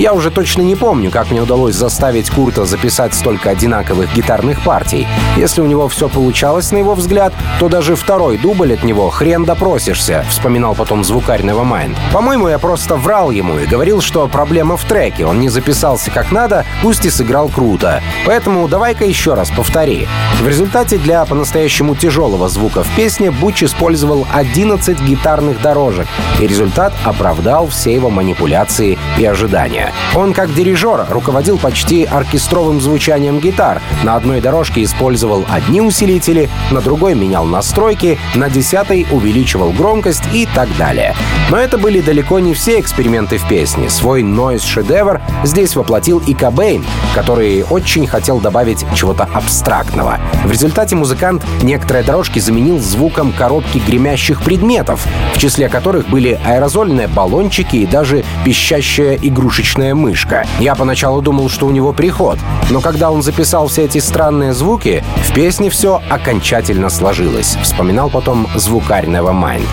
Я 0.00 0.14
уже 0.14 0.30
точно 0.30 0.62
не 0.62 0.76
помню, 0.76 1.10
как 1.10 1.30
мне 1.30 1.42
удалось 1.42 1.74
заставить 1.74 2.30
Курта 2.30 2.64
записать 2.64 3.12
столько 3.12 3.50
одинаковых 3.50 4.10
гитарных 4.14 4.64
партий. 4.64 5.06
Если 5.36 5.60
у 5.60 5.66
него 5.66 5.88
все 5.88 6.08
получалось, 6.08 6.72
на 6.72 6.78
его 6.78 6.94
взгляд, 6.94 7.34
то 7.58 7.68
даже 7.68 7.96
второй 7.96 8.38
дубль 8.38 8.72
от 8.72 8.82
него 8.82 9.10
хрен 9.10 9.44
допросишься, 9.44 10.24
вспоминал 10.30 10.74
потом 10.74 11.04
звукарь 11.04 11.42
Nevermind. 11.42 11.96
По-моему, 12.14 12.48
я 12.48 12.58
просто 12.58 12.96
врал 12.96 13.30
ему 13.30 13.58
и 13.58 13.66
говорил, 13.66 14.00
что 14.00 14.26
проблема 14.26 14.78
в 14.78 14.84
треке. 14.86 15.26
Он 15.26 15.38
не 15.38 15.50
записался 15.50 16.10
как 16.10 16.32
надо, 16.32 16.64
пусть 16.80 17.04
и 17.04 17.10
сыграл 17.10 17.50
круто. 17.50 18.02
Поэтому 18.24 18.66
давай-ка 18.68 19.04
еще 19.04 19.34
раз 19.34 19.50
повтори. 19.50 20.08
В 20.40 20.48
результате 20.48 20.96
для 20.96 21.26
по-настоящему 21.26 21.94
тяжелого 21.94 22.48
звука 22.48 22.84
в 22.84 22.96
песне 22.96 23.30
Буч 23.30 23.64
использовал 23.64 24.26
11 24.32 24.98
гитарных 25.02 25.60
дорожек, 25.60 26.06
и 26.40 26.46
результат 26.46 26.94
оправдал 27.04 27.68
все 27.68 27.92
его 27.92 28.08
манипуляции 28.08 28.98
и 29.18 29.26
ожидания. 29.26 29.89
Он, 30.14 30.32
как 30.32 30.54
дирижер, 30.54 31.06
руководил 31.08 31.58
почти 31.58 32.04
оркестровым 32.04 32.80
звучанием 32.80 33.38
гитар. 33.38 33.80
На 34.02 34.16
одной 34.16 34.40
дорожке 34.40 34.82
использовал 34.82 35.44
одни 35.48 35.80
усилители, 35.80 36.50
на 36.70 36.80
другой 36.80 37.14
менял 37.14 37.44
настройки, 37.44 38.18
на 38.34 38.50
десятой 38.50 39.06
увеличивал 39.10 39.72
громкость 39.72 40.24
и 40.32 40.46
так 40.54 40.68
далее. 40.76 41.14
Но 41.50 41.56
это 41.56 41.78
были 41.78 42.00
далеко 42.00 42.38
не 42.38 42.54
все 42.54 42.78
эксперименты 42.80 43.38
в 43.38 43.48
песне. 43.48 43.90
Свой 43.90 44.22
нойз-шедевр 44.22 45.20
здесь 45.44 45.74
воплотил 45.76 46.22
и 46.26 46.34
Кобейн, 46.34 46.84
который 47.14 47.64
очень 47.70 48.06
хотел 48.06 48.40
добавить 48.40 48.84
чего-то 48.94 49.28
абстрактного. 49.32 50.18
В 50.44 50.50
результате 50.50 50.96
музыкант 50.96 51.44
некоторые 51.62 52.04
дорожки 52.04 52.38
заменил 52.38 52.78
звуком 52.78 53.32
коробки 53.32 53.78
гремящих 53.78 54.42
предметов, 54.42 55.06
в 55.34 55.38
числе 55.38 55.68
которых 55.68 56.08
были 56.08 56.38
аэрозольные 56.44 57.08
баллончики 57.08 57.76
и 57.76 57.86
даже 57.86 58.24
пищащая 58.44 59.16
игрушечная 59.20 59.69
мышка. 59.78 60.46
Я 60.58 60.74
поначалу 60.74 61.22
думал, 61.22 61.48
что 61.48 61.66
у 61.66 61.70
него 61.70 61.92
приход, 61.92 62.38
но 62.70 62.80
когда 62.80 63.10
он 63.10 63.22
записал 63.22 63.68
все 63.68 63.84
эти 63.84 63.98
странные 63.98 64.52
звуки, 64.52 65.04
в 65.28 65.32
песне 65.32 65.70
все 65.70 66.02
окончательно 66.08 66.90
сложилось, 66.90 67.56
вспоминал 67.62 68.10
потом 68.10 68.48
звукарь 68.54 69.06
Nevermind. 69.06 69.66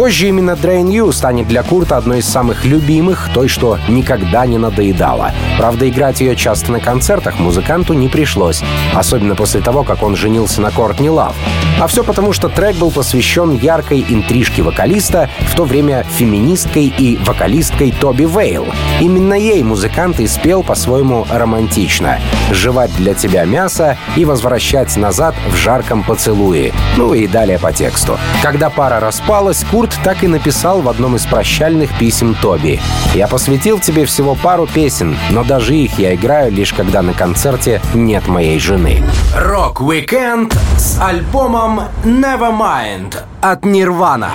Позже 0.00 0.28
именно 0.28 0.52
Drain 0.52 0.86
You 0.86 1.12
станет 1.12 1.46
для 1.46 1.62
Курта 1.62 1.98
одной 1.98 2.20
из 2.20 2.26
самых 2.26 2.64
любимых, 2.64 3.28
той, 3.34 3.48
что 3.48 3.78
никогда 3.86 4.46
не 4.46 4.56
надоедала. 4.56 5.32
Правда, 5.58 5.90
играть 5.90 6.22
ее 6.22 6.36
часто 6.36 6.72
на 6.72 6.80
концертах 6.80 7.38
музыканту 7.38 7.92
не 7.92 8.08
пришлось, 8.08 8.62
особенно 8.94 9.34
после 9.34 9.60
того, 9.60 9.84
как 9.84 10.02
он 10.02 10.16
женился 10.16 10.62
на 10.62 10.70
Кортни 10.70 11.10
Лав. 11.10 11.36
А 11.78 11.86
все 11.86 12.02
потому, 12.02 12.32
что 12.32 12.48
трек 12.48 12.76
был 12.76 12.90
посвящен 12.90 13.52
яркой 13.52 14.02
интрижке 14.08 14.62
вокалиста, 14.62 15.28
в 15.40 15.54
то 15.54 15.64
время 15.64 16.06
феминисткой 16.16 16.86
и 16.86 17.18
вокалисткой 17.18 17.92
Тоби 17.92 18.24
Вейл. 18.24 18.68
Именно 19.00 19.34
ей 19.34 19.62
музыкант 19.62 20.18
и 20.18 20.26
спел 20.26 20.62
по-своему 20.62 21.26
романтично. 21.30 22.20
«Жевать 22.50 22.94
для 22.96 23.12
тебя 23.12 23.44
мясо 23.44 23.98
и 24.16 24.24
возвращать 24.24 24.96
назад 24.96 25.34
в 25.50 25.56
жарком 25.56 26.04
поцелуе». 26.04 26.72
Ну 26.96 27.12
и 27.12 27.26
далее 27.26 27.58
по 27.58 27.70
тексту. 27.70 28.18
Когда 28.42 28.70
пара 28.70 28.98
распалась, 28.98 29.62
Курт 29.70 29.89
так 30.04 30.22
и 30.24 30.28
написал 30.28 30.80
в 30.80 30.88
одном 30.88 31.16
из 31.16 31.26
прощальных 31.26 31.96
писем 31.98 32.36
Тоби. 32.40 32.80
«Я 33.14 33.28
посвятил 33.28 33.78
тебе 33.78 34.04
всего 34.06 34.34
пару 34.34 34.66
песен, 34.66 35.16
но 35.30 35.44
даже 35.44 35.74
их 35.74 35.98
я 35.98 36.14
играю 36.14 36.52
лишь 36.52 36.72
когда 36.72 37.02
на 37.02 37.12
концерте 37.12 37.80
нет 37.94 38.26
моей 38.28 38.58
жены». 38.58 39.02
Рок-викенд 39.36 40.56
с 40.76 41.00
альбомом 41.00 41.82
Nevermind 42.04 43.16
от 43.40 43.64
Нирвана. 43.64 44.30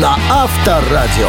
На 0.00 0.16
Авторадио. 0.30 1.28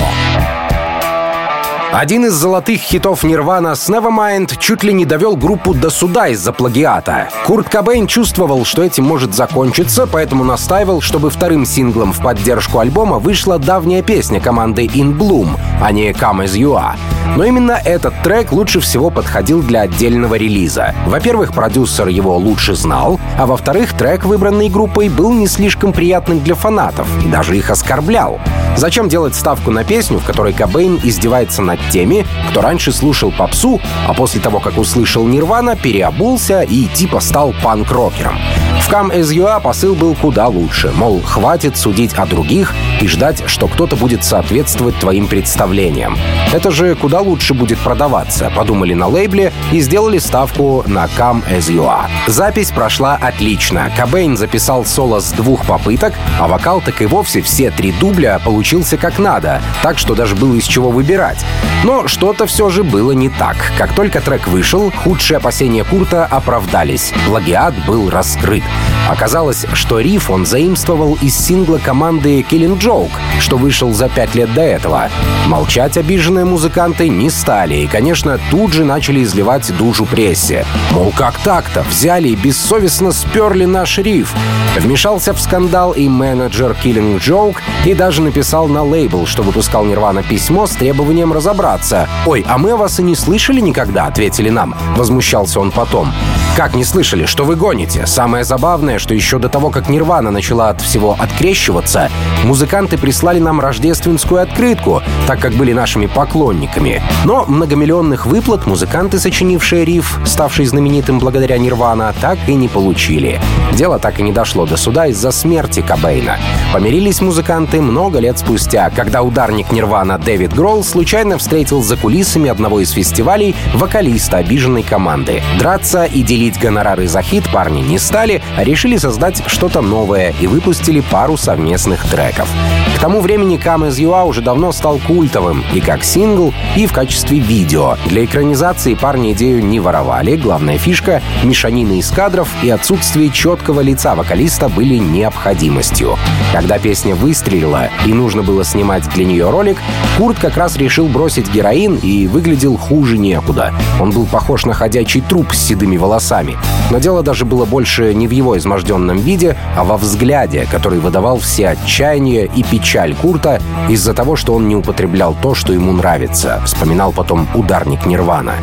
Один 1.91 2.25
из 2.25 2.33
золотых 2.33 2.81
хитов 2.81 3.23
Нирвана 3.23 3.75
с 3.75 3.89
Nevermind 3.89 4.57
чуть 4.59 4.83
ли 4.83 4.93
не 4.93 5.05
довел 5.05 5.35
группу 5.35 5.73
до 5.73 5.89
суда 5.89 6.27
из-за 6.27 6.51
плагиата. 6.51 7.29
Курт 7.45 7.69
Кобейн 7.69 8.07
чувствовал, 8.07 8.65
что 8.65 8.83
этим 8.83 9.05
может 9.05 9.33
закончиться, 9.33 10.05
поэтому 10.05 10.43
настаивал, 10.43 11.01
чтобы 11.01 11.29
вторым 11.29 11.65
синглом 11.65 12.11
в 12.11 12.21
поддержку 12.21 12.79
альбома 12.79 13.19
вышла 13.19 13.59
давняя 13.59 14.01
песня 14.01 14.41
команды 14.41 14.85
In 14.85 15.17
Bloom, 15.17 15.57
а 15.81 15.91
не 15.91 16.11
Come 16.11 16.45
As 16.45 16.53
You 16.57 16.73
Are. 16.75 16.97
Но 17.37 17.43
именно 17.43 17.79
этот 17.83 18.13
трек 18.23 18.51
лучше 18.51 18.79
всего 18.79 19.09
подходил 19.09 19.61
для 19.61 19.81
отдельного 19.81 20.35
релиза. 20.35 20.93
Во-первых, 21.05 21.53
продюсер 21.53 22.07
его 22.07 22.37
лучше 22.37 22.75
знал, 22.75 23.19
а 23.37 23.45
во-вторых, 23.45 23.93
трек, 23.93 24.25
выбранный 24.25 24.69
группой, 24.69 25.09
был 25.09 25.33
не 25.33 25.47
слишком 25.47 25.91
приятным 25.91 26.39
для 26.39 26.55
фанатов 26.55 27.07
и 27.25 27.27
даже 27.27 27.57
их 27.57 27.69
оскорблял. 27.69 28.39
Зачем 28.77 29.07
делать 29.07 29.35
ставку 29.35 29.71
на 29.71 29.83
песню, 29.83 30.19
в 30.19 30.25
которой 30.25 30.53
Кобейн 30.53 30.99
издевается 31.01 31.61
над 31.75 31.89
теми, 31.89 32.25
кто 32.49 32.61
раньше 32.61 32.91
слушал 32.91 33.31
попсу, 33.31 33.81
а 34.07 34.13
после 34.13 34.41
того, 34.41 34.59
как 34.59 34.77
услышал 34.77 35.27
Нирвана, 35.27 35.75
переобулся 35.75 36.61
и 36.61 36.85
типа 36.85 37.19
стал 37.19 37.53
панк-рокером? 37.63 38.37
В 38.79 38.89
As 38.95 39.33
You 39.33 39.45
Are 39.45 39.61
посыл 39.61 39.95
был 39.95 40.15
куда 40.15 40.47
лучше. 40.47 40.91
Мол, 40.95 41.21
хватит 41.21 41.75
судить 41.75 42.13
о 42.13 42.25
других 42.25 42.73
и 43.01 43.07
ждать, 43.07 43.43
что 43.47 43.67
кто-то 43.67 43.95
будет 43.95 44.23
соответствовать 44.23 44.97
твоим 44.99 45.27
представлениям. 45.27 46.17
Это 46.53 46.71
же 46.71 46.95
куда 46.95 47.19
лучше 47.19 47.53
будет 47.53 47.77
продаваться, 47.79 48.51
подумали 48.55 48.93
на 48.93 49.07
лейбле 49.07 49.51
и 49.71 49.81
сделали 49.81 50.17
ставку 50.19 50.83
на 50.87 51.05
As 51.05 51.67
You 51.67 51.85
Are. 51.87 52.09
Запись 52.27 52.71
прошла 52.71 53.15
отлично. 53.15 53.91
Кобейн 53.97 54.37
записал 54.37 54.85
соло 54.85 55.19
с 55.19 55.31
двух 55.31 55.65
попыток, 55.65 56.13
а 56.39 56.47
вокал 56.47 56.79
так 56.79 57.01
и 57.01 57.05
вовсе 57.05 57.41
все 57.41 57.71
три 57.71 57.91
дубля 57.91 58.39
получился 58.43 58.97
как 58.97 59.19
надо, 59.19 59.61
так 59.81 59.97
что 59.97 60.15
даже 60.15 60.35
было 60.35 60.53
из 60.55 60.65
чего 60.65 60.89
выбирать. 60.89 61.45
Но 61.83 62.07
что-то 62.07 62.45
все 62.45 62.69
же 62.69 62.83
было 62.83 63.11
не 63.11 63.29
так. 63.29 63.55
Как 63.77 63.93
только 63.93 64.21
трек 64.21 64.47
вышел, 64.47 64.91
худшие 64.91 65.37
опасения 65.37 65.83
Курта 65.83 66.25
оправдались. 66.25 67.13
Плагиат 67.27 67.73
был 67.85 68.09
раскрыт. 68.09 68.63
Оказалось, 69.09 69.65
что 69.73 69.99
риф 69.99 70.29
он 70.31 70.45
заимствовал 70.45 71.17
из 71.21 71.37
сингла 71.37 71.77
команды 71.77 72.41
Killing 72.41 72.79
Joke, 72.79 73.11
что 73.39 73.57
вышел 73.57 73.93
за 73.93 74.09
пять 74.09 74.33
лет 74.33 74.51
до 74.53 74.61
этого. 74.61 75.09
Молчать 75.45 75.97
обиженные 75.97 76.45
музыканты 76.45 77.07
не 77.07 77.29
стали 77.29 77.75
и, 77.75 77.87
конечно, 77.87 78.39
тут 78.49 78.73
же 78.73 78.83
начали 78.83 79.23
изливать 79.23 79.71
душу 79.77 80.05
прессе. 80.05 80.65
Мол, 80.91 81.13
как 81.15 81.37
так-то? 81.39 81.83
Взяли 81.83 82.29
и 82.29 82.35
бессовестно 82.35 83.11
сперли 83.11 83.65
наш 83.65 83.99
риф. 83.99 84.33
Вмешался 84.75 85.33
в 85.33 85.39
скандал 85.39 85.93
и 85.93 86.09
менеджер 86.09 86.75
Killing 86.83 87.19
Joke 87.19 87.57
и 87.85 87.93
даже 87.93 88.21
написал 88.21 88.67
на 88.67 88.83
лейбл, 88.83 89.27
что 89.27 89.43
выпускал 89.43 89.85
Нирвана 89.85 90.23
письмо 90.23 90.65
с 90.65 90.71
требованием 90.71 91.31
разобраться. 91.31 92.09
«Ой, 92.25 92.43
а 92.47 92.57
мы 92.57 92.75
вас 92.75 92.99
и 92.99 93.03
не 93.03 93.15
слышали 93.15 93.61
никогда»,— 93.61 94.05
ответили 94.07 94.49
нам. 94.49 94.75
Возмущался 94.97 95.59
он 95.59 95.71
потом. 95.71 96.11
«Как 96.57 96.73
не 96.73 96.83
слышали? 96.83 97.25
Что 97.25 97.45
вы 97.45 97.55
гоните? 97.55 98.05
Самое 98.07 98.43
забавное, 98.43 98.54
что 98.99 99.13
еще 99.13 99.37
до 99.39 99.49
того, 99.49 99.69
как 99.69 99.89
Нирвана 99.89 100.31
начала 100.31 100.69
от 100.69 100.81
всего 100.81 101.15
открещиваться, 101.19 102.09
музыканты 102.43 102.97
прислали 102.97 103.39
нам 103.39 103.59
рождественскую 103.59 104.41
открытку, 104.41 105.01
так 105.27 105.39
как 105.39 105.53
были 105.53 105.73
нашими 105.73 106.05
поклонниками. 106.05 107.01
Но 107.25 107.45
многомиллионных 107.47 108.25
выплат 108.25 108.65
музыканты, 108.65 109.19
сочинившие 109.19 109.85
риф, 109.85 110.19
ставший 110.25 110.65
знаменитым 110.65 111.19
благодаря 111.19 111.57
Нирвана, 111.57 112.13
так 112.21 112.37
и 112.47 112.55
не 112.55 112.67
получили. 112.67 113.39
Дело 113.73 113.99
так 113.99 114.19
и 114.19 114.23
не 114.23 114.31
дошло 114.31 114.65
до 114.65 114.77
суда 114.77 115.07
из-за 115.07 115.31
смерти 115.31 115.81
Кобейна. 115.81 116.37
Помирились 116.73 117.21
музыканты 117.21 117.81
много 117.81 118.19
лет 118.19 118.39
спустя, 118.39 118.89
когда 118.89 119.21
ударник 119.21 119.71
Нирвана 119.71 120.17
Дэвид 120.17 120.53
Гролл 120.53 120.83
случайно 120.83 121.37
встретил 121.37 121.83
за 121.83 121.97
кулисами 121.97 122.49
одного 122.49 122.79
из 122.79 122.91
фестивалей 122.91 123.55
вокалиста 123.73 124.37
обиженной 124.37 124.83
команды. 124.83 125.41
Драться 125.59 126.05
и 126.05 126.21
делить 126.21 126.59
гонорары 126.59 127.07
за 127.07 127.21
хит 127.21 127.49
парни 127.51 127.81
не 127.81 127.99
стали, 127.99 128.41
решили 128.57 128.97
создать 128.97 129.43
что-то 129.47 129.81
новое 129.81 130.33
и 130.39 130.47
выпустили 130.47 131.01
пару 131.01 131.37
совместных 131.37 132.05
треков. 132.09 132.49
К 132.95 132.99
тому 132.99 133.21
времени 133.21 133.57
Come 133.57 133.89
As 133.89 133.97
You 134.01 134.11
Are 134.11 134.25
уже 134.25 134.41
давно 134.41 134.71
стал 134.71 134.99
культовым 134.99 135.63
и 135.73 135.79
как 135.79 136.03
сингл, 136.03 136.53
и 136.75 136.87
в 136.87 136.93
качестве 136.93 137.39
видео. 137.39 137.97
Для 138.05 138.25
экранизации 138.25 138.95
парни 138.95 139.33
идею 139.33 139.63
не 139.63 139.79
воровали, 139.79 140.35
главная 140.35 140.77
фишка— 140.77 141.21
мешанины 141.43 141.99
из 141.99 142.09
кадров 142.09 142.49
и 142.63 142.69
отсутствие 142.69 143.29
четкого 143.29 143.81
лица 143.81 144.15
вокалиста 144.15 144.69
были 144.69 144.95
необходимостью. 144.95 146.17
Когда 146.53 146.79
песня 146.79 147.15
выстрелила 147.15 147.89
и 148.05 148.13
нужно 148.13 148.43
было 148.43 148.63
снимать 148.63 149.07
для 149.09 149.25
нее 149.25 149.49
ролик, 149.49 149.77
Курт 150.17 150.39
как 150.39 150.57
раз 150.57 150.77
решил 150.77 151.07
бросить 151.07 151.51
героин 151.51 151.97
и 151.97 152.27
выглядел 152.27 152.77
хуже 152.77 153.17
некуда. 153.17 153.73
Он 153.99 154.11
был 154.11 154.25
похож 154.25 154.65
на 154.65 154.73
ходячий 154.73 155.21
труп 155.21 155.53
с 155.53 155.57
седыми 155.57 155.97
волосами. 155.97 156.57
Но 156.91 156.99
дело 156.99 157.23
даже 157.23 157.45
было 157.45 157.65
больше 157.65 158.13
не 158.13 158.27
в 158.27 158.31
его 158.35 158.57
изможденном 158.57 159.17
виде, 159.17 159.55
а 159.75 159.83
во 159.83 159.97
взгляде, 159.97 160.67
который 160.69 160.99
выдавал 160.99 161.39
все 161.39 161.69
отчаяние 161.69 162.49
и 162.55 162.63
печаль 162.63 163.15
Курта 163.15 163.61
из-за 163.89 164.13
того, 164.13 164.35
что 164.35 164.53
он 164.53 164.67
не 164.67 164.75
употреблял 164.75 165.35
то, 165.41 165.55
что 165.55 165.73
ему 165.73 165.91
нравится, 165.91 166.61
вспоминал 166.65 167.11
потом 167.11 167.47
ударник 167.53 168.05
Нирвана. 168.05 168.53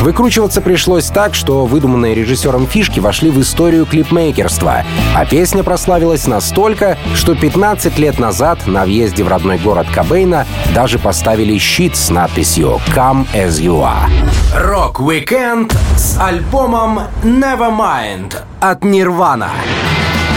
Выкручиваться 0.00 0.60
пришлось 0.60 1.06
так, 1.06 1.34
что 1.34 1.64
выдуманные 1.64 2.14
режиссером 2.14 2.66
фишки 2.66 3.00
вошли 3.00 3.30
в 3.30 3.40
историю 3.40 3.86
клипмейкерства, 3.86 4.84
а 5.14 5.24
песня 5.24 5.62
прославилась 5.62 6.26
настолько, 6.26 6.98
что 7.14 7.34
15 7.34 7.98
лет 7.98 8.18
назад 8.18 8.66
на 8.66 8.84
въезде 8.84 9.22
в 9.24 9.28
родной 9.28 9.58
город 9.58 9.86
Кобейна 9.94 10.46
даже 10.74 10.98
поставили 10.98 11.56
щит 11.58 11.96
с 11.96 12.10
надписью 12.10 12.80
«Come 12.94 13.26
as 13.32 13.60
you 13.60 13.80
are». 13.80 14.10
Рок-викенд 14.56 15.72
с 15.96 16.18
альбомом 16.20 17.00
Nevermind 17.22 18.34
от 18.60 18.84
Нирвана 18.84 19.21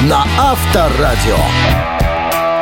на 0.04 0.24
Авторадио. 0.38 1.95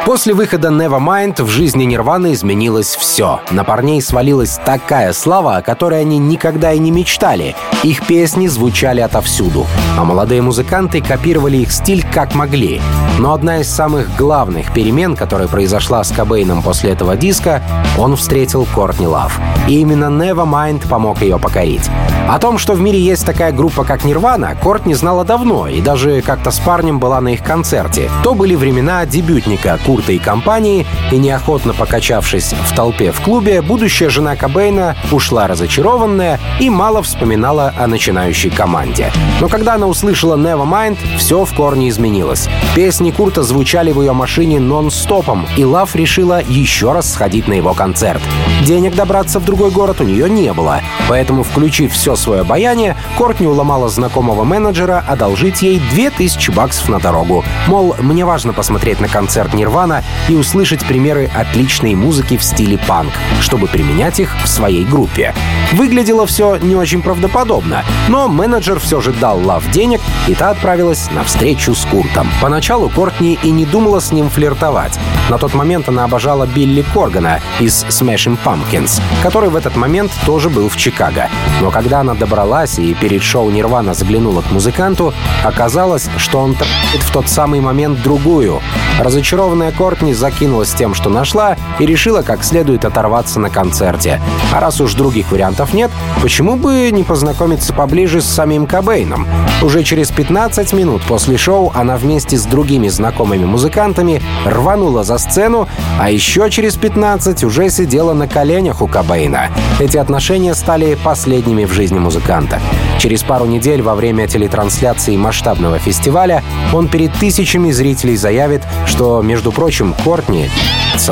После 0.05 0.33
выхода 0.33 0.67
Nevermind 0.67 1.41
в 1.41 1.47
жизни 1.47 1.85
Нирваны 1.85 2.33
изменилось 2.33 2.93
все. 2.93 3.39
На 3.51 3.63
парней 3.63 4.01
свалилась 4.01 4.59
такая 4.65 5.13
слава, 5.13 5.55
о 5.55 5.61
которой 5.61 6.01
они 6.01 6.17
никогда 6.17 6.73
и 6.73 6.79
не 6.79 6.91
мечтали. 6.91 7.55
Их 7.83 8.05
песни 8.05 8.47
звучали 8.47 8.99
отовсюду, 8.99 9.65
а 9.97 10.03
молодые 10.03 10.41
музыканты 10.41 11.01
копировали 11.01 11.57
их 11.57 11.71
стиль 11.71 12.05
как 12.13 12.35
могли. 12.35 12.81
Но 13.17 13.31
одна 13.33 13.59
из 13.59 13.69
самых 13.69 14.17
главных 14.17 14.73
перемен, 14.73 15.15
которая 15.15 15.47
произошла 15.47 16.03
с 16.03 16.11
Кобейном 16.11 16.63
после 16.63 16.91
этого 16.91 17.15
диска, 17.15 17.61
он 17.97 18.17
встретил 18.17 18.67
Кортни 18.75 19.07
Лав. 19.07 19.39
И 19.69 19.79
именно 19.79 20.05
Nevermind 20.05 20.85
помог 20.89 21.21
ее 21.21 21.39
покорить. 21.39 21.89
О 22.27 22.39
том, 22.39 22.57
что 22.57 22.73
в 22.73 22.81
мире 22.81 22.99
есть 22.99 23.25
такая 23.25 23.51
группа, 23.51 23.83
как 23.83 24.05
Нирвана, 24.05 24.55
Кортни 24.55 24.93
знала 24.93 25.23
давно 25.25 25.67
и 25.67 25.81
даже 25.81 26.21
как-то 26.21 26.51
с 26.51 26.59
парнем 26.59 26.99
была 26.99 27.19
на 27.21 27.29
их 27.29 27.43
концерте. 27.43 28.09
То 28.23 28.33
были 28.33 28.55
времена 28.55 29.05
дебютника 29.05 29.77
Курта 29.93 30.11
и 30.11 30.17
компании, 30.17 30.87
и 31.11 31.17
неохотно 31.19 31.75
покачавшись 31.75 32.55
в 32.67 32.75
толпе 32.75 33.11
в 33.11 33.21
клубе, 33.21 33.61
будущая 33.61 34.09
жена 34.09 34.35
Кобейна 34.35 34.95
ушла 35.11 35.45
разочарованная 35.45 36.39
и 36.59 36.67
мало 36.71 37.03
вспоминала 37.03 37.71
о 37.77 37.85
начинающей 37.85 38.49
команде. 38.49 39.11
Но 39.39 39.49
когда 39.49 39.75
она 39.75 39.85
услышала 39.85 40.35
Nevermind, 40.35 40.97
все 41.19 41.45
в 41.45 41.53
корне 41.53 41.89
изменилось. 41.89 42.49
Песни 42.73 43.11
Курта 43.11 43.43
звучали 43.43 43.91
в 43.91 44.01
ее 44.01 44.13
машине 44.13 44.59
нон-стопом, 44.59 45.45
и 45.57 45.63
Лав 45.63 45.95
решила 45.95 46.41
еще 46.41 46.91
раз 46.91 47.13
сходить 47.13 47.47
на 47.47 47.53
его 47.53 47.75
концерт. 47.75 48.21
Денег 48.65 48.95
добраться 48.95 49.39
в 49.39 49.45
другой 49.45 49.69
город 49.69 50.01
у 50.01 50.05
нее 50.05 50.27
не 50.27 50.51
было, 50.53 50.81
поэтому, 51.07 51.43
включив 51.43 51.93
все 51.93 52.15
свое 52.15 52.41
обаяние, 52.41 52.97
Кортни 53.15 53.45
уломала 53.45 53.89
знакомого 53.89 54.43
менеджера 54.43 55.05
одолжить 55.07 55.61
ей 55.61 55.79
2000 55.91 56.49
баксов 56.49 56.89
на 56.89 56.99
дорогу. 56.99 57.45
Мол, 57.67 57.95
мне 57.99 58.25
важно 58.25 58.53
посмотреть 58.53 58.99
на 58.99 59.07
концерт 59.07 59.53
Нирвана 59.53 59.82
Нирвана 59.83 60.03
и 60.29 60.35
услышать 60.35 60.85
примеры 60.85 61.29
отличной 61.33 61.95
музыки 61.95 62.37
в 62.37 62.43
стиле 62.43 62.77
панк, 62.87 63.11
чтобы 63.41 63.67
применять 63.67 64.19
их 64.19 64.35
в 64.43 64.47
своей 64.47 64.85
группе. 64.85 65.33
Выглядело 65.73 66.25
все 66.25 66.57
не 66.57 66.75
очень 66.75 67.01
правдоподобно, 67.01 67.83
но 68.07 68.27
менеджер 68.27 68.79
все 68.79 69.01
же 69.01 69.11
дал 69.11 69.39
Лав 69.43 69.69
денег, 69.71 70.01
и 70.27 70.35
та 70.35 70.51
отправилась 70.51 71.09
на 71.11 71.23
встречу 71.23 71.75
с 71.75 71.85
Куртом. 71.85 72.29
Поначалу 72.41 72.89
Кортни 72.89 73.37
и 73.43 73.51
не 73.51 73.65
думала 73.65 73.99
с 73.99 74.11
ним 74.11 74.29
флиртовать. 74.29 74.97
На 75.29 75.37
тот 75.37 75.53
момент 75.53 75.89
она 75.89 76.05
обожала 76.05 76.45
Билли 76.45 76.85
Коргана 76.93 77.39
из 77.59 77.83
Smashing 77.85 78.37
Pumpkins, 78.43 79.01
который 79.21 79.49
в 79.49 79.55
этот 79.55 79.75
момент 79.75 80.11
тоже 80.25 80.49
был 80.49 80.69
в 80.69 80.77
Чикаго. 80.77 81.29
Но 81.61 81.71
когда 81.71 81.99
она 81.99 82.13
добралась 82.13 82.79
и 82.79 82.93
перед 82.93 83.23
шоу 83.23 83.49
Нирвана 83.49 83.93
заглянула 83.93 84.41
к 84.41 84.51
музыканту, 84.51 85.13
оказалось, 85.43 86.09
что 86.17 86.39
он 86.39 86.55
в 86.55 87.11
тот 87.11 87.27
самый 87.27 87.59
момент 87.59 88.01
другую. 88.01 88.61
Разочарованная 88.99 89.71
Кортни 89.73 90.13
закинулась 90.13 90.71
тем, 90.71 90.93
что 90.93 91.09
нашла, 91.09 91.57
и 91.79 91.85
решила 91.85 92.21
как 92.21 92.43
следует 92.43 92.85
оторваться 92.85 93.39
на 93.39 93.49
концерте. 93.49 94.21
А 94.53 94.59
раз 94.59 94.79
уж 94.79 94.93
других 94.93 95.31
вариантов 95.31 95.73
нет, 95.73 95.91
почему 96.21 96.55
бы 96.55 96.89
не 96.91 97.03
познакомиться 97.03 97.73
поближе 97.73 98.21
с 98.21 98.25
самим 98.25 98.67
Кобейном? 98.67 99.27
Уже 99.61 99.83
через 99.83 100.11
15 100.11 100.73
минут 100.73 101.01
после 101.03 101.37
шоу 101.37 101.71
она 101.73 101.97
вместе 101.97 102.37
с 102.37 102.45
другими 102.45 102.87
знакомыми 102.87 103.45
музыкантами 103.45 104.21
рванула 104.45 105.03
за 105.03 105.17
сцену, 105.17 105.67
а 105.99 106.09
еще 106.09 106.49
через 106.49 106.75
15 106.75 107.43
уже 107.43 107.69
сидела 107.69 108.13
на 108.13 108.27
коленях 108.27 108.81
у 108.81 108.87
Кобейна. 108.87 109.49
Эти 109.79 109.97
отношения 109.97 110.53
стали 110.53 110.97
последними 111.03 111.65
в 111.65 111.73
жизни 111.73 111.99
музыканта. 111.99 112.59
Через 112.99 113.23
пару 113.23 113.45
недель 113.45 113.81
во 113.81 113.95
время 113.95 114.27
телетрансляции 114.27 115.17
масштабного 115.17 115.79
фестиваля 115.79 116.43
он 116.71 116.87
перед 116.87 117.13
тысячами 117.13 117.71
зрителей 117.71 118.15
заявит, 118.15 118.61
что, 118.85 119.21
между 119.21 119.51
прочим, 119.51 119.62
прочим, 119.63 119.95
Кортни 120.03 120.49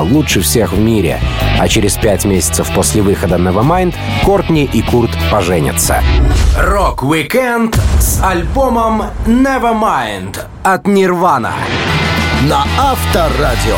лучше 0.01 0.41
всех 0.41 0.73
в 0.73 0.77
мире. 0.79 1.21
А 1.57 1.69
через 1.69 1.95
пять 1.95 2.25
месяцев 2.25 2.69
после 2.75 3.01
выхода 3.01 3.35
Nevermind 3.37 3.95
Кортни 4.25 4.65
и 4.65 4.81
Курт 4.81 5.11
поженятся. 5.31 6.03
Рок-викенд 6.57 7.73
с 7.97 8.21
альбомом 8.21 9.03
Nevermind 9.25 10.37
от 10.63 10.85
Нирвана 10.85 11.53
на 12.41 12.65
Авторадио. 12.77 13.77